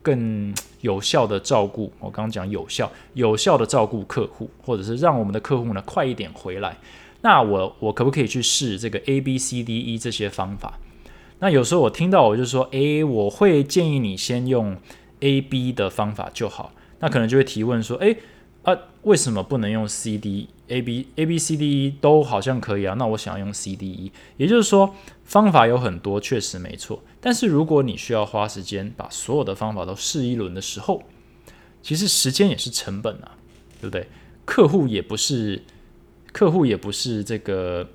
[0.02, 1.92] 更有效的照顾。
[2.00, 6.78] 我刚刚讲有效，有效的照顾客户，或者是让我们的客户呢快一点回来。
[7.20, 10.80] 那我我可不可以去试这个 A B C D E 这些方法？
[11.40, 14.78] 那有时候我听到我就说，诶，我会建议你先用
[15.20, 16.72] A B 的方法就好。
[17.00, 18.18] 那可能就会提问说，诶，
[18.64, 27.02] 啊，为什么不能用 C D？A B A B C D E 都好像可以啊，那我想要用 C D E，也就是说方法有很多，确实没错。
[27.22, 31.04] 但是如果你需要花时间把所有的方法都试一轮的时候，
[31.82, 33.38] 其实时间也是成本啊，
[33.80, 34.08] 对不对？
[34.44, 35.64] 客户也不是
[36.34, 37.88] 客户也不是这个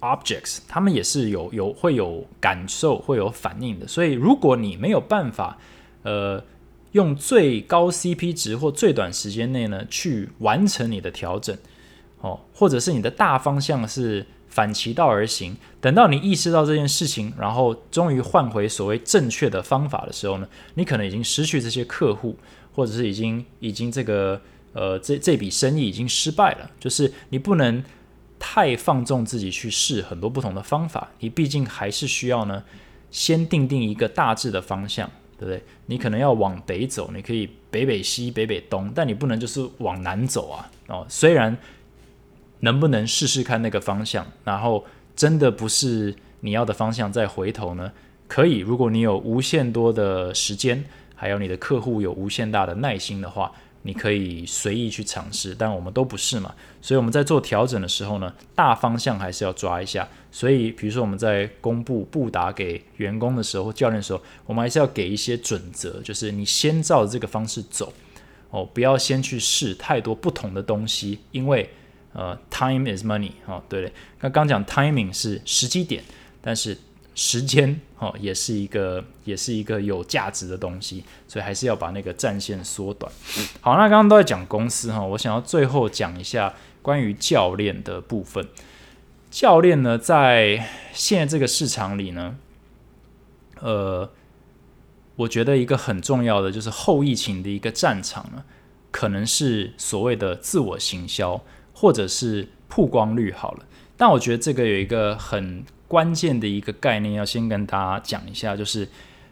[0.00, 3.88] objects，他们也是有有会有感受会有反应的。
[3.88, 5.58] 所以如果你没有办法，
[6.02, 6.44] 呃。
[6.92, 11.56] 用最高 CP 值或最短时间内呢去完成你的调整。
[12.20, 22.36] 哦，或者是你的大方向是反其道而行，等到你意识到这件事情，然后终于换回所谓正确的方法的时候呢，你可能已经失去这些客户，
[22.74, 24.38] 或者是已经已经这个
[24.74, 26.70] 呃这这笔生意已经失败了。
[26.78, 27.82] 就是你不能
[28.38, 32.62] 太放纵自己去试很多不同的方法，你毕竟还是需要呢
[33.10, 35.60] 先定定一个大致的方向，对不对？
[35.86, 40.70] 你可能要往北走，你可以北北西北北东，但你不能就是往南走啊。
[40.86, 41.56] 哦，虽然。
[42.62, 44.26] 能不能试试看那个方向？
[44.44, 44.84] 然后
[45.16, 47.90] 真的不是你要的方向，再回头呢？
[48.28, 53.50] 可以，如果你有无限多的时间，还有你的客户有无限大的耐心的话，
[53.82, 55.54] 你可以随意去尝试。
[55.58, 60.08] 但我们都不是嘛，所以我们在做调整的时候呢，大方向还是要抓一下。
[60.32, 67.92] 所以，比如说我们在公布布达给员工的时候，教练的时候，我们还是要给一些准则，就是你先照这个方式走
[68.50, 71.70] 哦，不要先去试太多不同的东西，因为。
[72.12, 76.02] 呃，time is money，哦，对了，那刚讲 timing 是时机点，
[76.42, 76.76] 但是
[77.14, 83.10] 时间哦也是一个也是一个有价值的东西，所以还是要把那个战线缩短。
[83.60, 88.48] 好，那刚刚都在讲公司哈，我想要最后讲一下关于教练的部分。
[89.30, 92.36] 教练呢，在现在这个市场里呢，
[93.60, 94.10] 呃，
[95.16, 98.44] 我觉得一个很重要的就是后疫情的一个战场呢，
[98.90, 101.40] 可能是所谓的自我行销。
[101.72, 103.64] 或者是曝光率好了，
[103.96, 108.88] 但我觉得这个有一个很关键的一个概念，要先跟大家讲一下，就是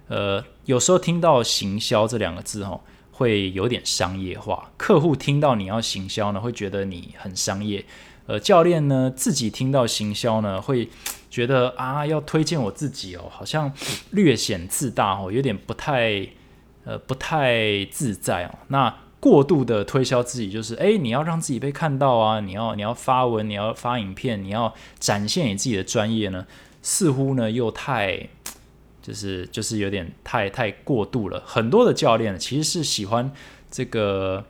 [0.09, 2.81] 呃，有时候听到行销这两个字哦，
[3.13, 4.69] 会有点商业化。
[4.77, 7.85] 客户听到你要行销呢，会觉得你很商业；
[8.27, 10.89] 呃，教练呢自己听到行销呢，会
[11.31, 13.73] 觉得啊，要推荐我自己哦，好像
[14.11, 16.27] 略显自大哦，有点不太
[16.85, 18.59] 呃不太自在哦。
[18.67, 26.47] 那过度的推销自己，就是诶，你要让自己被看到啊，你要你要发文，你要发影片，你要展现你自己的专业呢，
[26.83, 28.29] 似乎呢又太
[29.03, 31.43] 就是就是有点太太过度了。
[31.45, 33.33] 很多的教练其实是喜欢
[33.71, 34.45] 这个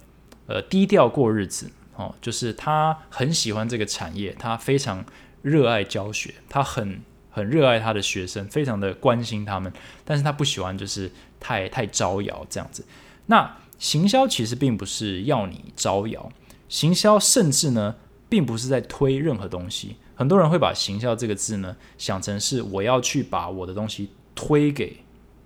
[0.47, 5.05] 呃低调过日子哦，就是他很喜欢这个产业，他非常
[5.41, 7.01] 热爱教学，他很
[7.31, 9.73] 很热爱他的学生，非常的关心他们，
[10.05, 12.85] 但是他不喜欢就是太太招摇这样子。
[13.27, 16.33] 那行销其实并不是要你招摇，
[16.69, 17.95] 行销甚至呢，
[18.29, 19.97] 并不是在推任何东西。
[20.17, 24.97] 很多人会把行销这个字呢，想成是我要去把我的东西推给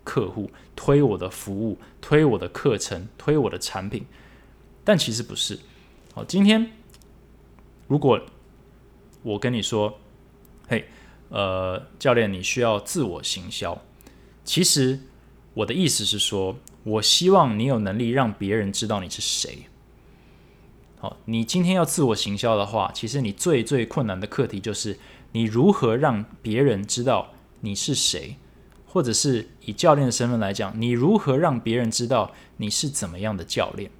[0.02, 4.06] 客户，推我的服务，推我的课程，推我的产品。
[4.82, 5.58] 但其实不是。
[6.14, 6.72] 好，今天
[7.86, 8.18] 如果
[9.22, 9.98] 我跟你说，
[10.66, 10.86] 嘿，
[11.28, 13.82] 呃，教练，你需要自我行销，
[14.42, 15.00] 其实
[15.52, 16.56] 我的意思是说。
[16.84, 19.66] 我希望你有能力让别人知道你是谁。
[20.98, 24.98] 好，你今天要自我行销的话，其实你最最困难的课题就是
[25.32, 28.36] 你如何让别人知道你是谁，
[28.86, 33.90] 或者是以教练的身份来讲，你如何让别人知道你是怎么样的教练？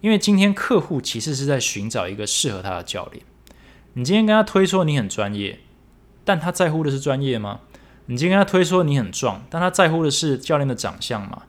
[0.00, 3.24] 因为今天客户其实是在寻找一个适合他的教练。
[3.94, 5.60] 你今天跟他推说你很专业，
[6.24, 7.60] 但他在乎的是专业吗？
[8.06, 11.44] 你今天跟他推说你很壮，但他在乎的是教练的长相吗？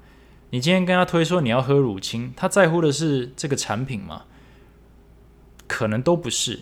[0.53, 4.25] 你今天跟他推说你要喝乳清，他在乎的是这个产品吗？
[5.65, 6.59] 可能都不是。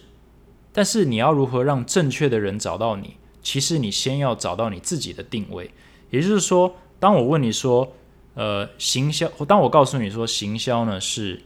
[0.71, 3.17] 但是你要如何让正确的人找到你？
[3.43, 5.69] 其实你先要找到你自己的定位。
[6.09, 7.91] 也就是说，当我问你说，
[8.35, 11.41] 呃，行销，当我告诉你说行销呢是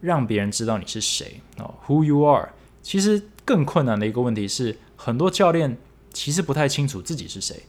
[0.00, 2.50] 让别人知道你是谁哦，Who you are。
[2.82, 5.78] 其实更困难的一个问题是，很多教练
[6.12, 7.62] 其实不太清楚自己是谁。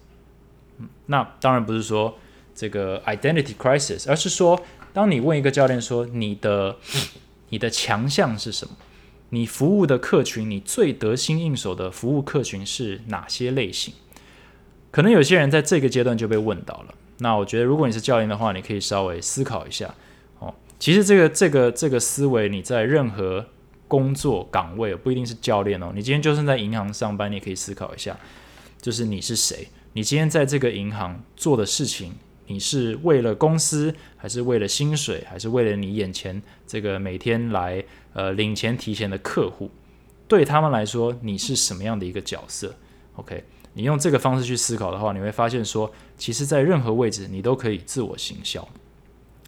[0.80, 2.18] 嗯，那当然不是说。
[2.62, 4.62] 这个 identity crisis，而是说，
[4.94, 6.78] 当你问一个教练说你的
[7.50, 8.76] 你的强项是什么，
[9.30, 13.96] 你服务的客群，你最得心应手的服务客群是哪些类型？
[14.92, 16.94] 可能有些人在这个阶段就被问到了。
[17.18, 19.96] 那我觉得，如果你是教练的话，你可以稍微思考一下
[20.38, 20.54] 哦。
[20.78, 23.44] 其实这个这个这个思维，你在任何
[23.88, 25.92] 工作岗位不一定是教练哦。
[25.96, 28.16] 你今天就算在银行上班，你也可以思考一下，
[28.80, 29.68] 就是你是谁？
[29.94, 32.14] 你今天在这个银行做的事情。
[32.52, 39.72] 你是为了公司，还是为了薪水，还是为了你眼前这个每天来呃领钱提钱的客户？
[40.28, 42.76] 对他们来说，你是什么样的一个角色
[43.16, 48.68] ？OK，你用这个方式去思考的话，你会发现说，其实，在任何位置，你都可以自我行销。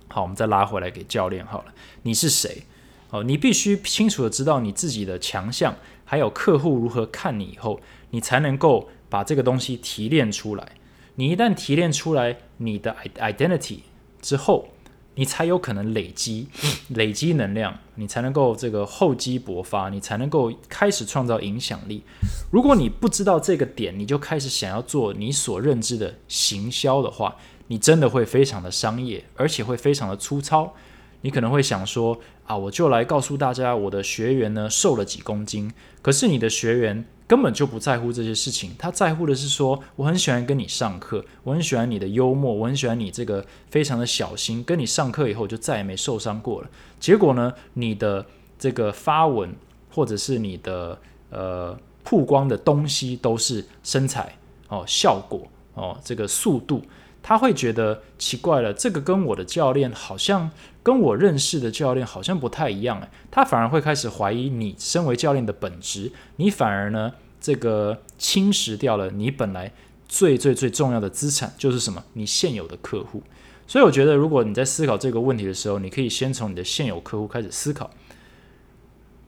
[0.07, 2.63] 好，我们再拉回来给教练好了，你是谁？
[3.09, 10.71] 哦，你必须清楚的知道你自己的强项，还有客户如何看你以后，你才能够把这个东西提炼出来。
[11.15, 13.79] 你一旦提炼出来你的 identity
[14.21, 14.69] 之后，
[15.15, 16.47] 你才有可能累积
[16.89, 22.01] 累积能量，你才能够这个厚积薄发，你才能够开始创造影响力。
[22.49, 27.35] 如果你不知道这个点，你就开始想要做你所认知的行销的话，
[27.67, 30.73] 你真的会非常的商业，而且会非常的粗糙。
[31.21, 35.71] 你可能会想说啊，我就来告诉大家我的学员呢瘦了几公斤，
[36.01, 37.05] 可是你的学员。
[37.33, 44.63] 根本就不在乎这些事情，他在乎的是说，我很喜欢跟你上课，我很喜欢你的幽默，我很喜欢你这个非常的小心。
[44.63, 46.69] 跟你上课以后，就再也没受伤过了。
[46.99, 48.23] 结果呢，你的
[48.59, 49.51] 这个发文
[49.89, 50.95] 或者是你的
[51.31, 55.41] 呃曝光的东西都是身材哦，效果
[55.73, 56.83] 哦，这个速度。
[57.23, 60.51] 他会觉得奇怪了，这个跟我的教练好像
[60.83, 69.69] 跟我认识的教练好像不太一样诶，他反而会开始怀疑你身为教练的本质，你反而呢这个侵蚀掉了你本来
[70.07, 72.01] 最最最重要的资产，就是什么？
[72.13, 73.21] 你现有的客户。
[73.67, 77.91] 所以我觉得，如果你在思考这个问题的时候，你可以先从你的现有客户开始思考，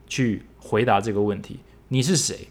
[0.08, 2.48] 去回答这个问题：你是谁？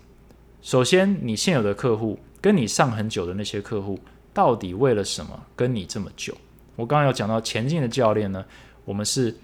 [0.60, 3.98] 首先，你现有的客户跟你上很久的那些客户。
[4.34, 5.40] 到底为了什么？
[5.56, 6.10] 跟你这么？
[6.14, 6.36] 久？
[6.76, 8.44] 我刚刚有讲到前进的教练呢，
[8.84, 9.34] 我们是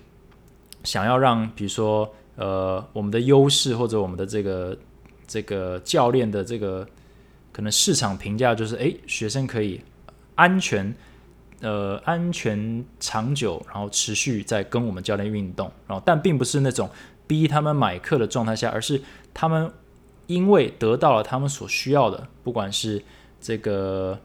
[0.85, 4.76] 想要让，比如说，呃，我们的优势或者我们的这个
[5.31, 6.85] 这个教练的这个
[7.53, 9.81] 可能市场评价就是，诶，学生可以
[10.35, 10.93] 安全，
[11.61, 16.91] 呃，安全长久，然后持续在跟我们教练运动，然后但并不是那种
[17.28, 19.01] 逼他们买课的状态下，而是
[19.33, 19.70] 他们
[20.26, 23.01] 因为得到了他们所需要的，不管是
[23.41, 24.18] 这个。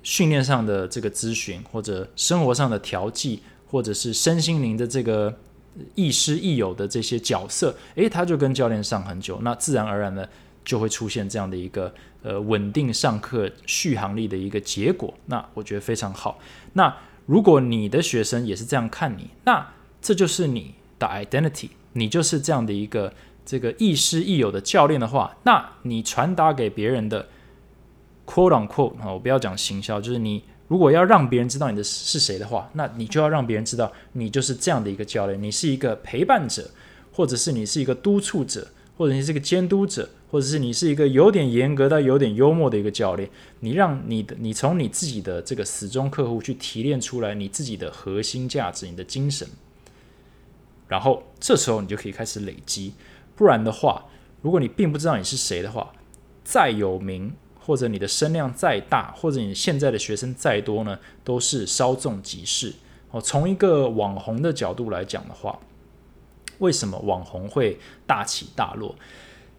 [0.00, 5.36] 训练上的这个咨询，或者生活上的调剂，或者是身心灵的这个
[5.94, 10.28] 亦师亦友的这些角色，诶，他就跟教练上很久，那自然而然的
[10.64, 15.12] 就会出现这样的一个呃稳定上课续航力的一个结果。
[15.26, 16.38] 那我觉得非常好。
[16.72, 16.94] 那
[17.26, 23.12] 如果你的学生也是这样看你，那这就是你的 identity，你就是这样的一个
[23.44, 27.28] 这个亦师亦友的教练的话，那你传达给别人的
[28.26, 36.70] quote on quote 啊，我不要讲行销，就是你如果要让别人知道你的是谁的话，那你就要让别人知道你就是这样的一个教练，你是一个陪伴者，
[37.10, 40.08] 或者是你是一个督促者，或者你是一个监督者。
[40.30, 43.26] 或者是你是一个有点严格但有点幽默的一个教练，
[43.60, 49.48] 你让你的你从你自己的这个死忠客户去提炼出来你自己的核心价值、你的精神，
[50.86, 52.92] 然后这时候你就可以开始累积。
[53.34, 54.04] 不然的话，
[54.42, 55.90] 如果你并不知道你是谁的话，
[56.44, 57.32] 再有名
[57.68, 62.72] 或者你的声量再大，或者你现在的学生再多呢，都是稍纵即逝。
[63.10, 65.58] 哦，从一个网红的角度来讲的话，
[66.60, 68.94] 为什么网红会大起大落？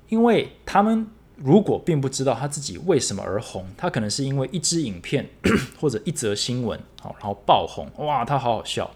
[0.07, 1.05] 因为他们
[1.35, 5.29] 如果并不知道他自己为什么而红，他可能是因为一支影片
[5.79, 8.89] 或者一则新闻，好，然后爆红，哇，他好好笑。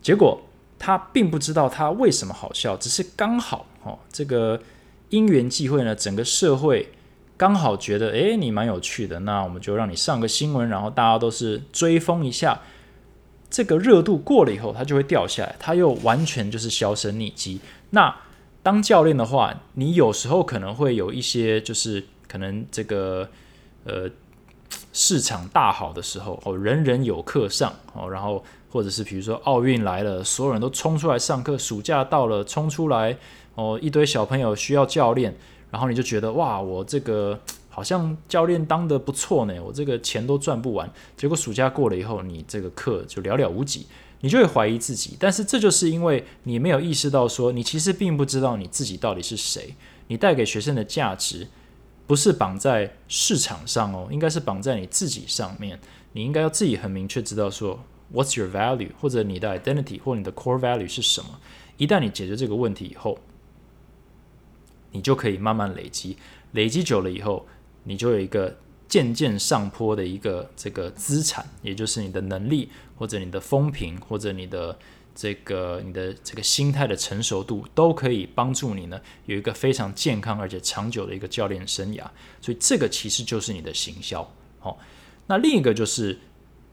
[0.00, 0.40] 结果
[0.78, 4.62] 他并不知道他为什么好笑，只是刚好，哦，这个
[5.08, 6.88] 因缘际会呢，整个社会
[7.36, 12.60] 刚好觉得，诶，你蛮有趣的，那我们就让你上个新闻，然后大家都是追风一下，
[13.50, 17.60] 这个热度过了以后，它就会掉下来，它又完全就是销声匿迹。
[17.90, 18.14] 那
[18.62, 23.28] 当教练的话，你有时候可能会有一些，就是可能这个
[23.84, 24.08] 呃
[24.92, 33.16] 市场大好的时候哦，人人有课上哦，然后或者是比如说奥运来了，所有人都冲出来上课，暑假到了冲出来
[33.54, 35.36] 哦，一堆小朋友需要教练，
[35.70, 37.38] 然后你就觉得哇，我这个
[37.68, 40.90] 好像教练当的不错呢，我这个钱都赚不完。
[41.16, 43.86] 结果暑假过了以后，你这个课就寥寥无几。
[44.22, 49.74] 你就会怀疑自己，但是这就是因为你没有意识到，说你其实并不知道你自己到底是谁。
[50.08, 51.46] 你带给学生的价值
[52.06, 55.78] 不是绑在市场上哦，应该是绑在你自己上面。
[56.12, 57.78] 你应该要自己很明确知道说
[58.12, 61.38] ，What's your value，或者你的 identity 或你的 core value 是什么。
[61.76, 63.18] 一旦你解决这个问题以后，
[64.96, 66.16] 你就可以慢慢累积，
[66.52, 67.46] 累积久了以后，
[67.84, 68.56] 你就有一个。
[68.88, 74.78] 渐渐上坡的一个这个资产，也就是你的能力，或者你的风评，或者你的
[75.12, 82.04] 这个你的这个心态的成熟度，都可以帮助你呢有一个非常健康而且长久的一个教练生涯。
[82.40, 84.32] 所以这个其实就是你的行销。
[84.60, 84.78] 好，
[85.26, 86.16] 那另一个就是，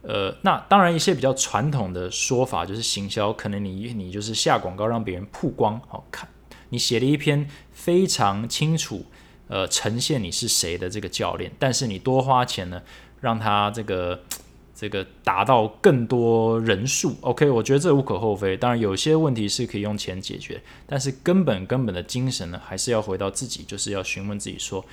[0.03, 6.29] 呃，那当然一些比较传统的说法就是行销，可能你你就是下广告让别人曝光，好看，
[6.69, 7.49] 你写了一篇
[7.83, 9.05] 非常清楚。
[9.49, 12.81] 呃，呈现你是谁的这个教练，但是你多花钱呢，
[13.19, 14.23] 让他这个
[14.73, 18.55] 这个达到更多人数，OK，我觉得这无可厚非。
[18.55, 24.83] 当然，有些问题是可以用钱解决，但是根本根本的精神呢，还是要回到自己，就是要询问自己说，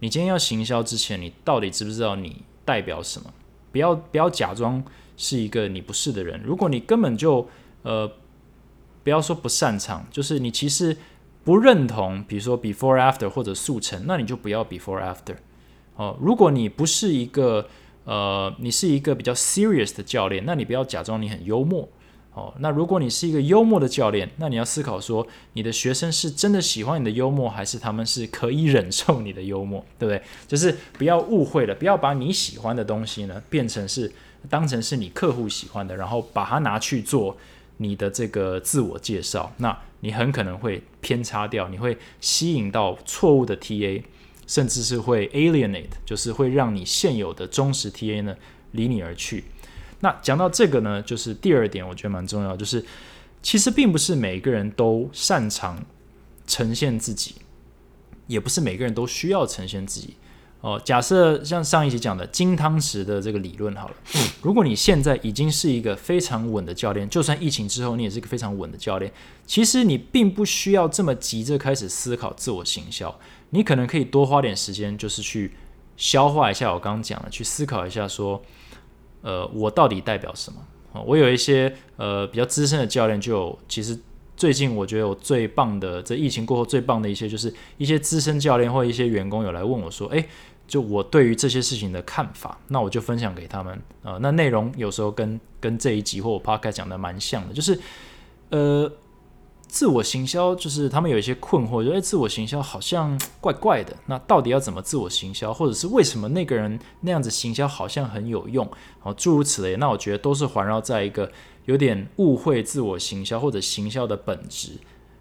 [0.00, 3.32] 你今天要行销之前，你到底知不知道你代表什么？
[3.70, 4.82] 不要不要假装
[5.18, 6.40] 是一个你不是的人。
[6.42, 7.46] 如果你根本就
[7.82, 8.10] 呃，
[9.04, 10.96] 不要说不擅长，就是你其实。
[11.44, 15.36] 不认同，比如说 before after 或者速成，那你就不要 before after
[15.96, 16.16] 哦。
[16.20, 17.66] 如果你不是一个
[18.04, 21.88] 呃，你是一个比较 serious 的教练，那你不要假装你很幽默
[22.32, 22.54] 哦。
[22.60, 30.22] 那如果你是一个幽默的教练，那你要思考说，你的学生是真的喜欢你的幽默，还是他们是可以忍受你的幽默，对不对？
[30.46, 34.10] 就是不要误会了，不要把你喜欢的东西呢，变成是
[34.48, 37.36] 当成是你客户喜欢的，然后把它拿去做
[37.78, 39.52] 你的这个自我介绍。
[39.56, 44.02] 那你很可能会偏差掉，你会吸引到错误的 TA，
[44.46, 48.36] 甚至是会 alienate，就是会让你现有的忠实 TA 呢
[48.72, 49.44] 离你而去。
[50.00, 52.84] 那讲到这个呢，就是第二点，我觉得蛮重要，就是
[53.42, 55.84] 其实并不是每个人都擅长
[56.46, 57.34] 呈现自己，
[58.28, 60.14] 也不是每个人都需要呈现自己。
[60.60, 63.94] 哦，假设像上一集讲的金汤匙的这个理论好了，
[64.42, 69.12] 如果你现在已经是一个非常稳的教练，就算疫情之后你也是一个非常稳的教练，
[69.46, 73.16] 其实你并不需要这么急着开始思考自我行销，
[73.50, 75.52] 你可能可以多花点时间，就是去
[75.96, 78.42] 消化一下我刚刚讲的，去思考一下说，
[79.22, 80.58] 呃，我到底代表什么？
[81.06, 83.96] 我有一些呃比较资深的教练，就其实。
[84.36, 90.28] 最近我觉得我最棒的，这疫情过后最棒的一些，就是一些资深教练或一些员工有来问我说：“诶，
[90.68, 93.82] 就我对于这些事情的看法。”那我就分享给他们。
[94.04, 97.76] 呃，那内容有时候跟跟这一集或我 podcast 讲的蛮像的，就是
[98.50, 98.88] 呃，
[99.66, 103.96] 自我行销，就是他们有一些困惑，觉得自我行销好像怪怪的。
[104.06, 108.70] 那到底要怎么自我行销，或者是为什么那个人那样子行销好像很有用？
[109.00, 109.76] 好，诸如此类。
[109.76, 111.30] 那我觉得都是环绕在一个。
[111.64, 114.70] 有点误会自我行销或者行销的本质，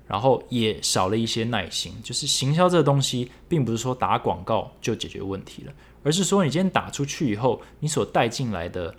[0.08, 1.94] 然后也少了一些耐心。
[2.04, 8.96] 就是行销这个东西，并不是说打广告就解决问题了，而是说你今天打出去以后，你所带进来的，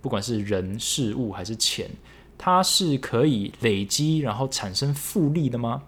[0.00, 1.90] 不管是人、事物还是钱，
[2.36, 5.82] 它是可以累积然后产生复利的吗？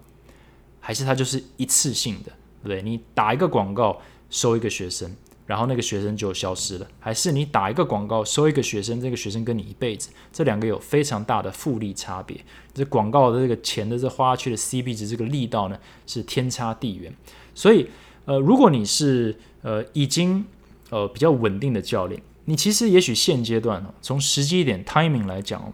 [0.79, 2.31] 还是它就是一次性的，
[2.63, 2.81] 对对？
[2.81, 5.15] 你打一个广告收一个学生，
[5.45, 10.09] 然后那个学生就消失了，还是你打一个广告收一个学生，这个学生跟你一辈子？
[10.31, 12.39] 这两个有非常大的复利差别。
[12.73, 15.77] 这广告的这个钱的这花去的 C B 值这个力道呢
[16.07, 17.13] 是天差地远。
[17.53, 17.87] 所以，
[18.25, 20.45] 呃，如果你是呃已经
[20.89, 25.71] 呃比较稳定的教练，你其实也许现阶段哦，从时机点 timing 来讲，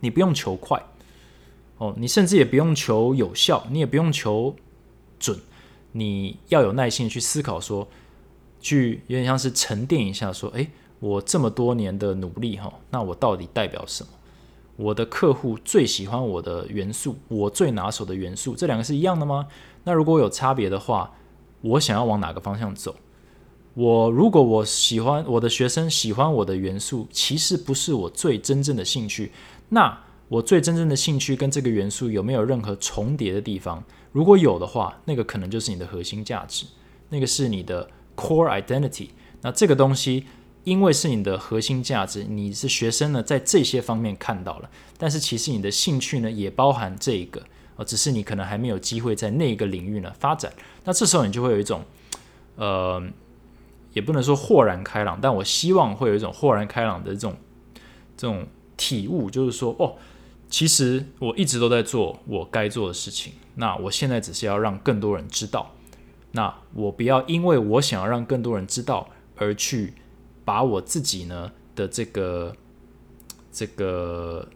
[0.00, 0.80] 你不用求快。
[1.78, 4.54] 哦，你甚至也不用求有效，你也不用求
[5.18, 5.38] 准，
[5.92, 7.88] 你要有耐心去思考，说，
[8.60, 14.10] 去有点像是沉淀一下，说，诶，我这么多年的努力，哈，那我到底代表什么？
[14.76, 19.46] 我的客户最喜欢我的元素，我最拿手的元素，这两个是一样的吗？
[19.84, 21.12] 那如果有差别的话，
[21.60, 22.94] 我想要往哪个方向走？
[23.74, 29.32] 我如果我喜欢我的学生喜欢我的元素，其实不是我最真正的兴趣，
[29.68, 29.98] 那。
[30.30, 33.82] 我最真正的兴趣跟这个元素有没有任何重叠的地方？
[34.12, 36.64] 如果有的话，那个可能就是你的核心价值，
[37.08, 37.90] 那个是你的
[38.20, 39.08] core identity。
[39.40, 40.26] 那这个东西，
[40.64, 44.68] 因为是你的核心价值，你是学生呢，在这些方面看到了，
[44.98, 47.42] 但是其实你的兴趣呢，也包含这一个，
[47.76, 50.52] 哦，只是你可能还没有机会在那一个领域呢发展。
[50.84, 51.82] 那这时候你就会有一种，
[52.56, 53.02] 呃，
[53.94, 57.34] 也不能说豁然开朗，但我希望会有一种豁然开朗的这种
[58.16, 58.46] 这种
[58.76, 59.96] 体悟，就是说，哦。
[60.52, 65.72] 其实我一直都在做我该做的事情，那我现在只是要让更多人知道，
[66.32, 69.94] 那我不要因为我想要让更多人知道而去
[70.44, 72.54] 把我自己呢的这个
[73.50, 74.48] 这个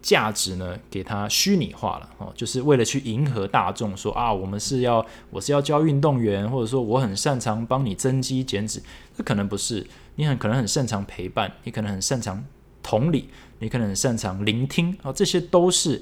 [0.00, 8.82] 价值呢给它虚拟化了哦，就是为了去迎合大众，说啊我们是要我是要教运动员，或者说我很擅长帮你增肌减脂，
[9.16, 12.44] 这可能不是，你很可能很擅长陪伴，你可能很擅长。
[12.80, 16.00] 同理，你可能很擅长聆听啊，这些都是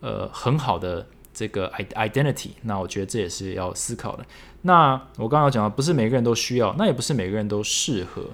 [0.00, 1.06] 呃很好的
[1.36, 2.52] 这个 identity。
[2.62, 4.24] 那我觉得这也是要思考的。
[4.62, 8.30] 那我刚刚讲到，不是每个人都需要，那也不是每个人都适合。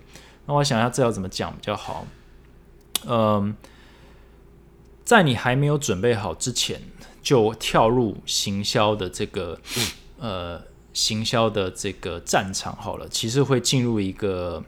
[0.47, 2.07] 那我想一下，这要怎么讲比较好？
[3.07, 3.57] 嗯，
[5.05, 6.81] 在你还没有准备好之前，
[7.21, 9.59] 就跳入行销的这个
[10.21, 14.63] 呃行销的这个战场好了，其实会进入一个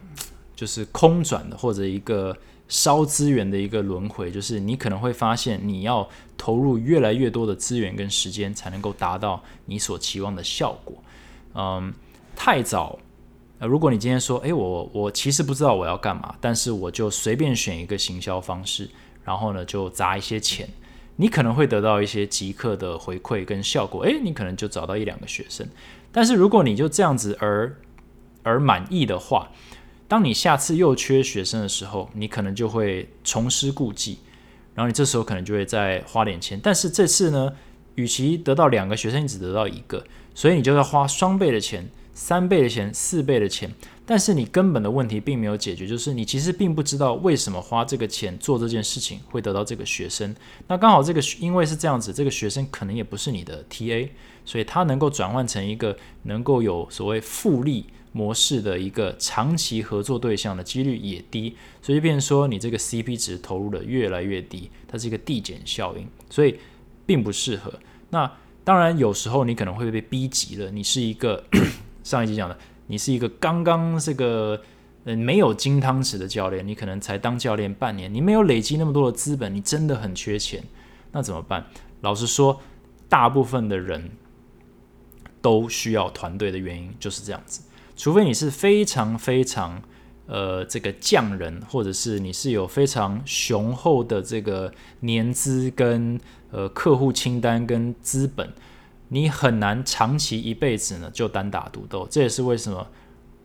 [0.53, 2.35] 就是空转的或者一个。
[2.67, 6.07] 烧资源的一个轮回，就是你可能会发现，你要
[6.37, 10.95] 投入越来越多的资源跟时间，才能够达到你所期望的效果。
[11.53, 11.93] 嗯，
[12.35, 12.97] 太早。
[13.59, 18.89] 如果你今天说，诶，我我其实不知道我要干嘛，但是我就随便选一个行销方式，
[19.23, 20.67] 然后呢就砸一些钱，
[21.15, 24.01] 你可能会得到一些即刻的回馈跟效果。
[24.01, 25.65] 诶，你可能就找到一两个学生。
[26.11, 27.77] 但是如果你就这样子而
[28.43, 29.49] 而满意的话，
[30.07, 34.19] 当你下次又缺学生的时候，你可能就会重施故技，
[34.75, 36.59] 然后你这时候可能就会再花点钱。
[36.61, 37.51] 但是这次呢，
[37.95, 43.73] 与其得到两个学生，你只得到一个，所以你就要花双倍的钱、三倍的钱、四倍的钱。
[44.05, 50.35] 但是你根本的问题并没有解决，就是你其实并不知道为什么花这个钱做这件事情会得到这个学生。
[50.67, 54.07] 那刚好这个因为是这样子，这个学生可能也不是你的 TA，
[54.45, 57.87] 所以他能够转换成一个能够有所谓复利。
[58.15, 66.57] 模式的一个长期合作对象的几率也低，所以就变成说你这个 CP 值投入的越来越低，它是一个递减效应，所以
[67.05, 67.73] 并不适合。
[68.11, 68.31] 那
[68.63, 71.43] 当然有时候你可能会被逼急了，你是一个
[72.05, 72.57] 上一集讲的，
[72.87, 74.61] 你是一个刚刚这个
[75.03, 80.63] 呃没有金汤匙的教练，你可能才当教练半年，你没有累积那么多的资本，你真的很缺钱，
[81.11, 81.65] 那怎么办？
[81.99, 82.61] 老实说，
[83.09, 84.11] 大部分的人
[85.41, 87.61] 都需要团队的原因就是这样子。
[87.95, 89.81] 除非你是非常非常
[90.27, 96.19] 呃这个匠人，或者是你是有非常雄厚的这个年资跟
[96.51, 98.51] 呃客户清单跟资本，
[99.07, 102.07] 你很难长期一辈子呢就单打独斗。
[102.09, 102.85] 这也是为什么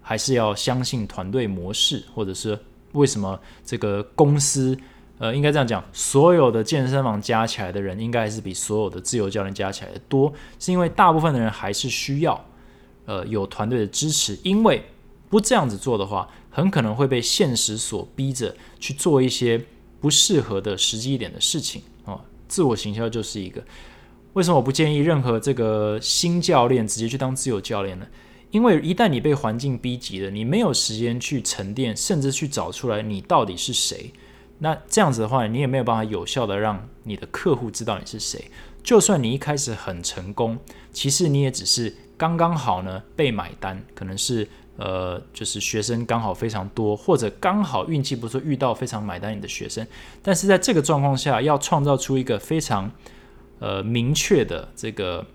[0.01, 2.59] 还是要相信团队模式，或者是
[2.93, 4.77] 为什么这个公司
[5.19, 12.45] 呃应该这样讲，所有的健身房加起来的人应该是比所有的自由教练加起来的多，是因为大部分的人还是需要。
[13.07, 14.85] 呃，有团队的支持，因为
[15.29, 19.65] 不这样子做的话，很可能会被现实所逼着去做一些
[20.01, 22.21] 不适合的实际一点的事情啊。
[22.47, 23.65] 自我行销就是一个。
[24.35, 28.07] 为什么我不建议任何这个新教练直接去当自由教练呢？
[28.51, 34.13] 因为一旦你被环境逼急了，你没有时间去沉淀，甚至去找出来你到底是谁。
[34.59, 38.51] 那这样子的话，你也没有办法有效的让你的客户知道你是谁。
[38.83, 40.59] 就算你一开始很成功，
[40.93, 41.95] 其实你也只是。
[42.21, 44.47] 刚刚好呢，被买单可能是
[44.77, 49.87] 呃，就是学生刚好非常多，或者刚好运气不错遇到非常买单你的学生，
[50.23, 52.91] 但是在这个状况下，要创造出一个非常
[53.59, 55.27] 呃明确的这个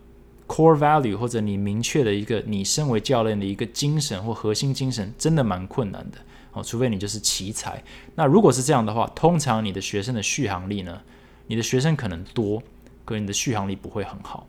[0.47, 6.19] core value，或者你明确的一个你身为教练的一个精神或核心精神，真的蛮困难的
[6.53, 6.61] 哦。
[6.63, 7.83] 除非你就是奇才。
[8.13, 11.01] 那如果是这样的话，通常你的学生的续航力呢，
[11.47, 12.61] 你的学生可能多，
[13.03, 14.47] 可你的续航力不会很好。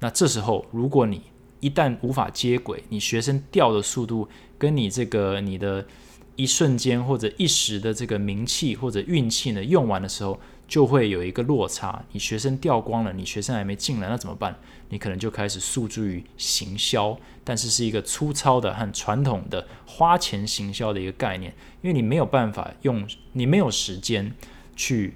[0.00, 1.22] 那这时候，如果你
[1.62, 5.86] 一旦无法接轨，你学生掉的速度跟你这个你的
[6.34, 12.04] 一瞬间或者一时的这个名气或者运气呢用完的时候，就会有一个落差。
[12.10, 14.58] 你学生掉光了，你学生还没进来，那怎么办？
[14.88, 24.34] 你可能就开始诉诸于行销，但是是一个粗糙的和传统的花钱行销的一个概念，因为你没有办法用，你没有时间
[24.74, 25.14] 去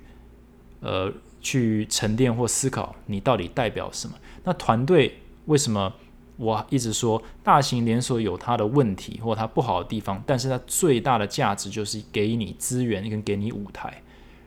[0.79, 4.17] 呃去沉淀或思考你到底代表什么。
[4.45, 5.93] 那团队为什么？
[6.37, 14.03] 我一直说，大型连锁有它的问题或它不好的地方，但是它最大的价值就是给你资源跟给你舞台。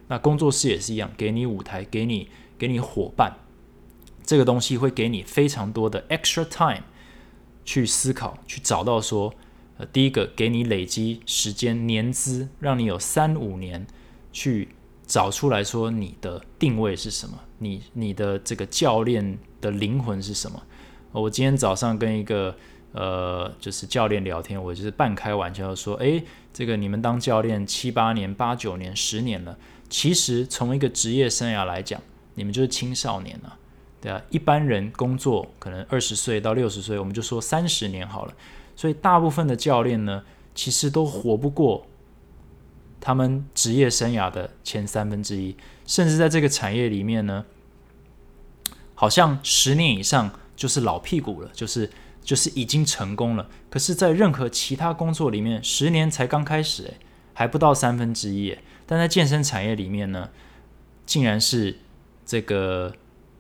[0.08, 2.28] 那工作室也是一样，给你舞台，给你
[2.58, 3.38] 给你伙伴，
[4.24, 6.84] 这个东西会给你非常多的 extra time
[7.66, 9.34] 去思考，去找到说，
[9.78, 13.86] 呃，第一个给你累积时间年资，让你有三五年
[14.32, 14.70] 去
[15.06, 20.62] 找出来说你的定位是什么，你你的这个教练的灵魂是什么。
[21.12, 22.56] 我今天早上跟一个
[22.92, 29.58] 呃，就是教练聊天，我就是半开玩笑说，诶，这个你们当教练七八年、八九年、十年了，
[29.90, 32.02] 其实从一个职业生涯来讲，
[32.36, 33.58] 你们就是青少年了，
[34.02, 38.34] 对啊，一般人工作可能二十岁到六十岁，我们就说三十年好了，
[38.76, 41.86] 所以大部分的教练呢，其实都活不过
[43.00, 45.56] 他们职业生涯的前三分之一，
[45.86, 47.46] 甚至在这个产业里面呢，
[48.94, 50.32] 好像十年以上。
[50.60, 51.90] 就是老屁股了，就是
[52.22, 53.48] 就是已经成功了。
[53.70, 56.98] 可是，在任何其他工作里面，十年才刚开始，诶，
[57.34, 58.54] 还不到三分之一。
[58.86, 60.30] 但在健身产业里面呢，
[61.06, 61.78] 竟然是
[62.26, 62.94] 这个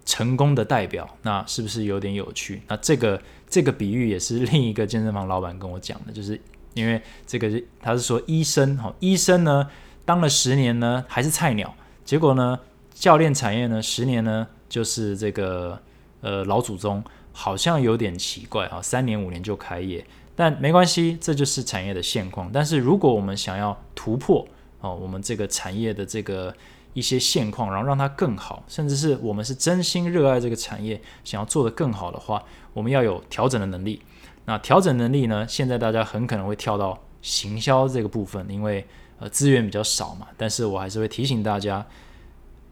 [0.05, 2.61] 成功的代表，那是不是有点有趣？
[2.69, 6.39] 那这个这个比喻也是另一个健身房老板跟我讲的，就是
[6.73, 9.69] 因为这个他是说医生哈，医生呢
[10.05, 12.57] 当了十年呢还是菜鸟，结果呢
[12.93, 15.81] 教练产业呢十年呢就是这个。
[16.21, 20.05] 呃，老祖宗好像有点奇怪啊，三年五年就开业，
[20.35, 22.49] 但没关系，这就是产业的现况。
[22.51, 24.45] 但是如果我们想要突破
[24.81, 26.53] 哦，我们这个产业的这个
[26.93, 32.43] 一些现况，然后让它更好，甚至是我们是真心热爱这个产业，想要做得更好的话，
[32.73, 34.01] 我们要有调整的能力。
[34.43, 35.47] 那调整能力呢？
[35.47, 38.85] 现在大家很可能会跳到行销这个部分，因为
[39.19, 40.27] 呃资源比较少嘛。
[40.35, 41.85] 但是我还是会提醒大家，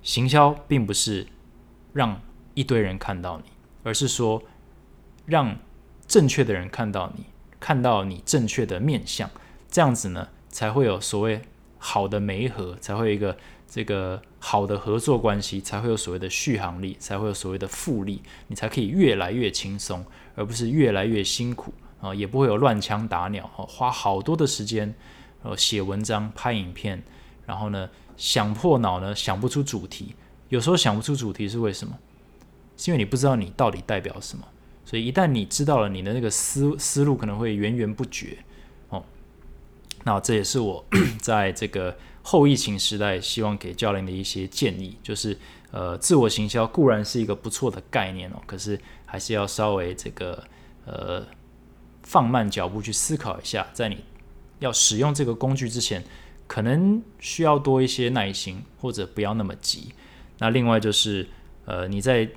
[0.01, 1.25] 行销并不是
[1.93, 2.19] 让。
[2.57, 3.51] 一堆人看到你，
[3.83, 4.41] 而是说
[5.27, 5.55] 让
[6.07, 7.23] 正确的人看到你，
[7.59, 9.29] 看到你正确的面相，
[9.69, 11.39] 这样子呢，才会有所谓
[11.77, 13.37] 好的媒合，才会有一个
[13.67, 20.03] 这个好的合作关系，才会有所谓的续航力，才会有所谓的复利，你才可以越来越轻松，
[20.33, 24.95] 而不是越来越辛苦啊，也不会有乱枪打鸟，花好多的时间
[25.43, 27.03] 呃写文章、拍影片，
[27.45, 30.15] 然后呢想破脑呢想不出主题，
[30.49, 31.95] 有时候想不出主题是为什么？
[32.77, 34.47] 是因为你不知道你到底代表什么，
[34.85, 38.37] 所以一旦你知道了，你的那个思思路可能会源源不绝
[38.89, 39.03] 哦。
[40.05, 40.85] 那这也是我
[41.19, 45.37] 在这个后疫情时代希望给教练的一些建议，就是
[45.71, 50.41] 呃，自我行销固然是一个不错的概念哦，可是还是要稍微这个
[50.85, 51.25] 呃
[52.03, 53.97] 放慢脚步去思考一下，在你
[54.59, 56.03] 要使用这个工具之前，
[56.47, 59.93] 可能需要多一些耐心，或者不要那么急。
[60.39, 61.27] 那另外就是
[61.65, 62.29] 呃你在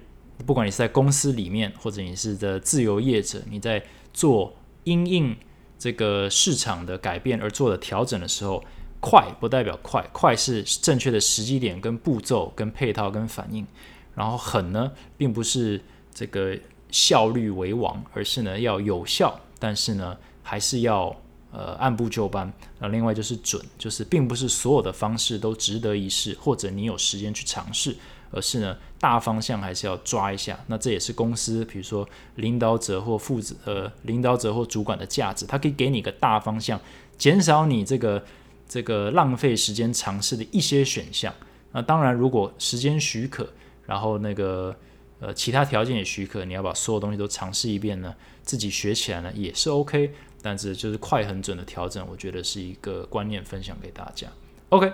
[0.47, 3.82] 不管你是在公司里面，或者你是的自由业者，你在
[4.12, 5.36] 做因应
[5.78, 8.62] 这个市场的改变而做的调整的时候，
[9.01, 13.66] 快不代表快，快是正确的时机点、跟步骤、跟配套、跟反应。
[14.14, 15.80] 然后狠呢，并不是
[16.12, 16.59] 这个
[16.91, 21.14] 效率为王，而是呢要有效，但是呢还是要
[21.53, 22.53] 呃按部就班。
[22.78, 27.97] 那另外就是准，就是并不是所有的方式都值得一试，或者你有时间去尝试。
[28.31, 30.59] 而是呢，大方向还是要抓一下。
[30.68, 36.81] 那这也是公司，比如说领导者或负责呃领导者或主管的价值，他可以给你一个大方向，
[37.18, 38.24] 减少你这个
[38.68, 41.35] 这个浪费时间尝试的一些选项。
[41.72, 43.49] 那当然，如果时间许可，
[43.87, 44.74] 然后那个
[45.20, 50.12] 呃其他条件也许可，你要把所有东西都尝试一遍呢，自己学起来呢也是 OK。
[50.43, 54.26] 但是就是快很准的调整，我觉得是一个观念分享给大家。
[54.70, 54.91] OK。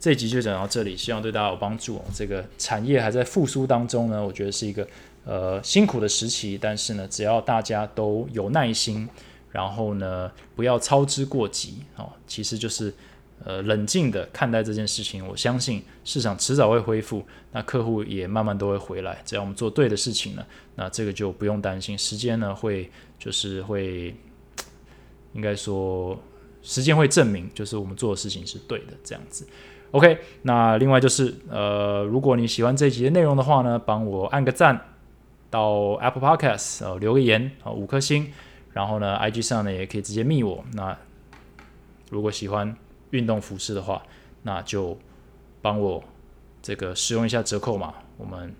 [0.00, 2.00] 这一集就讲到这里，希望对大家有帮助。
[2.14, 4.86] 这个产业还在复苏当中呢，我觉得是一个
[5.24, 9.08] 呃辛苦的时期，但是呢，只要大家都有耐心，
[9.50, 12.12] 然后呢，不要操之过急哦。
[12.28, 12.94] 其实就是
[13.44, 15.26] 呃冷静的看待这件事情。
[15.26, 19.20] 我相信市场迟早会恢复，那客户也慢慢都会回来。
[19.24, 20.46] 只要我们做对的事情呢，
[20.76, 21.98] 那这个就不用担心。
[21.98, 22.88] 时间呢会
[23.18, 24.14] 就是会，
[25.32, 26.16] 应该说
[26.62, 29.44] 时间会证明，就是我们做的事情是对的这样子。
[29.90, 34.78] OK，那另外就是呃，如果你喜欢这一集的内容的话呢，帮我按个赞，
[35.50, 38.32] 到 Apple Podcast 呃留个言啊五颗星。
[38.74, 40.62] 然后呢，IG 上呢也可以直接密我。
[40.74, 40.96] 那
[42.10, 42.76] 如果喜欢
[43.10, 44.00] 运动服饰的话，
[44.42, 44.96] 那就
[45.60, 46.04] 帮我
[46.62, 47.94] 这个使用一下折扣嘛。
[48.18, 48.54] 我们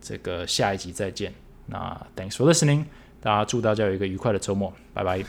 [0.00, 1.32] 这个下一集再见。
[1.66, 2.86] 那 Thanks for listening，
[3.20, 5.24] 大家祝大家有一个愉快的周末，拜拜。